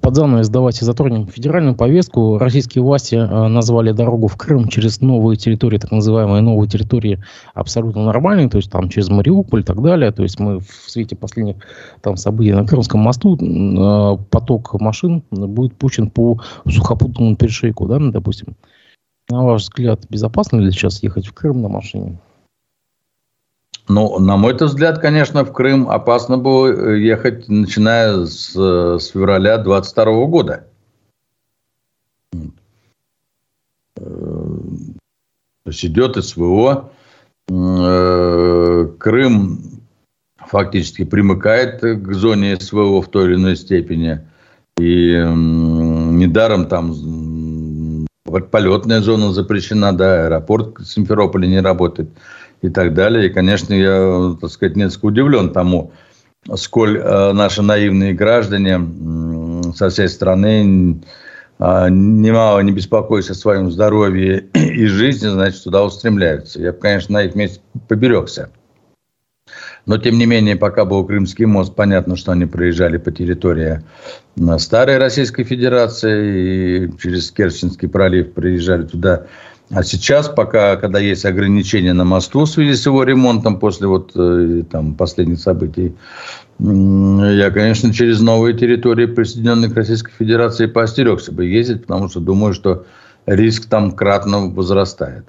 [0.00, 2.38] под занавес давайте затронем федеральную повестку.
[2.38, 7.22] Российские власти э, назвали дорогу в Крым через новые территории, так называемые новые территории,
[7.54, 10.12] абсолютно нормальные, то есть там через Мариуполь и так далее.
[10.12, 11.56] То есть мы в свете последних
[12.02, 18.56] там событий на Крымском мосту э, поток машин будет пущен по сухопутному перешейку, да, допустим.
[19.28, 22.18] На ваш взгляд, безопасно ли сейчас ехать в Крым на машине?
[23.88, 29.08] Ну, на мой взгляд, конечно, в Крым опасно было э, ехать, начиная с, э, с
[29.08, 30.66] февраля 22 года.
[32.34, 32.40] Э,
[33.96, 36.90] то есть идет СВО.
[38.98, 39.60] Крым
[40.36, 44.26] фактически примыкает к зоне СВО в той или иной степени.
[44.78, 46.92] И недаром там
[48.50, 52.10] полетная зона запрещена, да, аэропорт Симферополя не работает
[52.62, 53.26] и так далее.
[53.26, 55.92] И, конечно, я, так сказать, несколько удивлен тому,
[56.54, 58.80] сколь э, наши наивные граждане
[59.74, 61.00] со всей страны,
[61.58, 66.60] э, немало не беспокоясь о своем здоровье и жизни, значит, туда устремляются.
[66.60, 68.50] Я бы, конечно, на их месте поберегся.
[69.86, 73.82] Но, тем не менее, пока был Крымский мост, понятно, что они проезжали по территории
[74.58, 79.26] старой Российской Федерации и через Керченский пролив приезжали туда
[79.70, 84.12] а сейчас, пока, когда есть ограничения на мосту в связи с его ремонтом после вот
[84.14, 85.94] э, там последних событий,
[86.58, 92.54] я, конечно, через новые территории присоединенных к Российской Федерации поостерегся бы ездить, потому что думаю,
[92.54, 92.86] что
[93.26, 95.26] риск там кратно возрастает.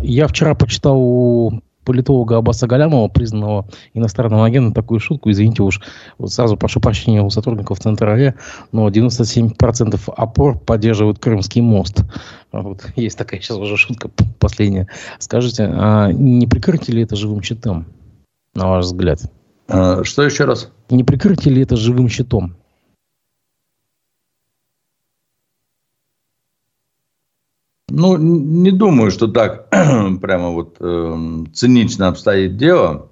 [0.00, 5.80] Я вчера почитал политолога Аббаса Галямова, признанного иностранным агентом, такую шутку, извините уж,
[6.18, 8.34] вот сразу прошу прощения у сотрудников Центра АРЕ,
[8.72, 12.04] но 97% опор поддерживают Крымский мост.
[12.52, 14.88] Вот, есть такая сейчас уже шутка последняя.
[15.18, 17.86] Скажите, а не прикрытие ли это живым щитом,
[18.54, 19.20] на ваш взгляд?
[19.68, 20.70] А, что еще раз?
[20.90, 22.56] Не прикрытие ли это живым щитом?
[27.94, 29.68] Ну, не думаю, что так
[30.22, 33.10] прямо вот э, цинично обстоит дело,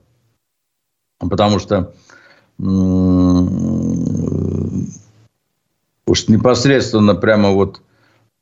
[1.18, 1.92] потому что
[2.58, 2.62] э,
[6.06, 7.82] уж непосредственно прямо вот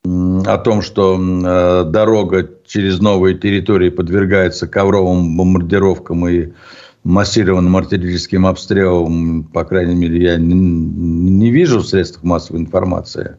[0.05, 6.53] о том, что э, дорога через новые территории подвергается ковровым бомбардировкам и
[7.03, 13.39] массированным артиллерийским обстрелам, по крайней мере, я не, не вижу в средствах массовой информации.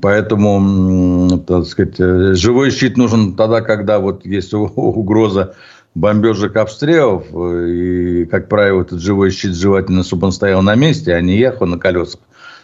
[0.00, 5.54] Поэтому, так сказать, живой щит нужен тогда, когда вот есть угроза
[5.94, 7.26] бомбежек, обстрелов.
[7.34, 11.66] И, как правило, этот живой щит желательно, чтобы он стоял на месте, а не ехал
[11.66, 12.20] на колесах,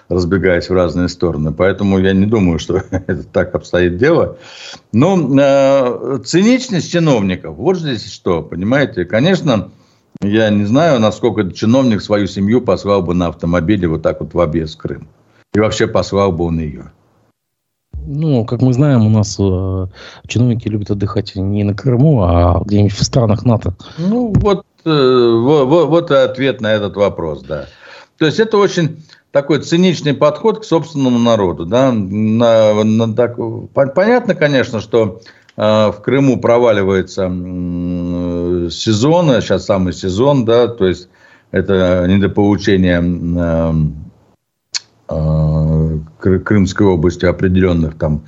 [0.08, 1.52] разбегаясь в разные стороны.
[1.52, 4.38] Поэтому я не думаю, что это так обстоит дело.
[4.92, 9.04] Но э, циничность чиновников, вот здесь что, понимаете?
[9.04, 9.70] Конечно,
[10.22, 14.40] я не знаю, насколько чиновник свою семью послал бы на автомобиле вот так вот в
[14.40, 15.08] объезд Крым.
[15.54, 16.90] И вообще послал бы он ее.
[18.06, 19.86] Ну, как мы знаем, у нас э,
[20.26, 23.74] чиновники любят отдыхать не на Крыму, а где-нибудь в странах НАТО.
[23.96, 27.66] Ну, вот, э, вот, вот ответ на этот вопрос, да.
[28.18, 31.64] То есть, это очень такой циничный подход к собственному народу.
[31.64, 31.92] Да?
[31.92, 33.36] На, на, так,
[33.72, 35.22] понятно, конечно, что
[35.56, 41.08] э, в Крыму проваливается э, сезон, сейчас самый сезон, да, то есть
[41.52, 43.00] это недополучение
[43.36, 43.72] Э,
[45.06, 48.24] Крымской области определенных там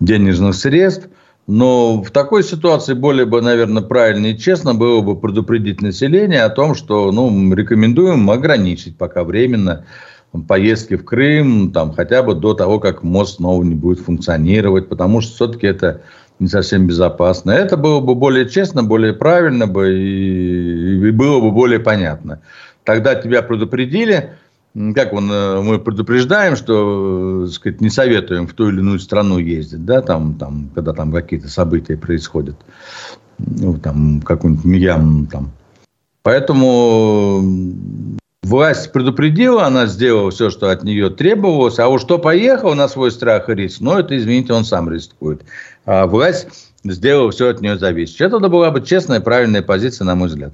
[0.00, 1.08] денежных средств.
[1.46, 6.50] Но в такой ситуации более бы, наверное, правильно и честно было бы предупредить население о
[6.50, 9.86] том, что ну, рекомендуем ограничить пока временно
[10.46, 15.22] поездки в Крым, там, хотя бы до того, как мост снова не будет функционировать, потому
[15.22, 16.02] что все-таки это
[16.38, 17.50] не совсем безопасно.
[17.50, 22.42] Это было бы более честно, более правильно бы и, и было бы более понятно.
[22.84, 24.32] Тогда тебя предупредили,
[24.94, 29.38] как он, э, мы предупреждаем, что, так сказать, не советуем в ту или иную страну
[29.38, 32.56] ездить, да, там, там, когда там какие-то события происходят,
[33.38, 35.52] ну, там, какой-нибудь Мьям, там.
[36.22, 37.42] Поэтому
[38.42, 43.10] власть предупредила, она сделала все, что от нее требовалось, а уж что поехал на свой
[43.10, 45.42] страх и риск, ну, это, извините, он сам рискует.
[45.86, 48.28] А власть сделала все от нее зависящее.
[48.28, 50.52] Это была бы честная, правильная позиция, на мой взгляд.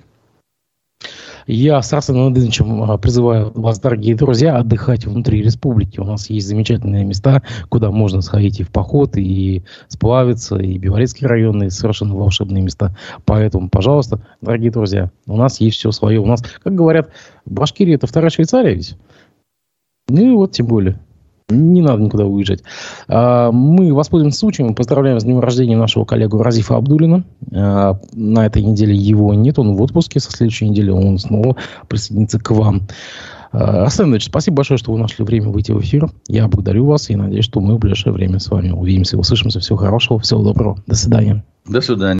[1.46, 6.00] Я с Арсеном Владимировичем а, призываю вас, дорогие друзья, отдыхать внутри республики.
[6.00, 11.26] У нас есть замечательные места, куда можно сходить и в поход, и сплавиться, и Белорецкий
[11.26, 12.96] район, и совершенно волшебные места.
[13.26, 16.18] Поэтому, пожалуйста, дорогие друзья, у нас есть все свое.
[16.18, 17.10] У нас, как говорят,
[17.44, 18.96] Башкирия– это вторая Швейцария ведь?
[20.08, 20.98] Ну и вот тем более.
[21.50, 22.62] Не надо никуда уезжать.
[23.06, 27.24] А, мы воспользуемся случаем, поздравляем с днем рождения нашего коллегу Разифа Абдулина.
[27.52, 30.20] А, на этой неделе его нет, он в отпуске.
[30.20, 32.88] Со следующей недели он снова присоединится к вам.
[33.52, 36.08] А, Арсен спасибо большое, что вы нашли время выйти в эфир.
[36.28, 39.60] Я благодарю вас и надеюсь, что мы в ближайшее время с вами увидимся, услышимся.
[39.60, 40.78] Всего хорошего, всего доброго.
[40.86, 41.44] До свидания.
[41.66, 42.12] До свидания.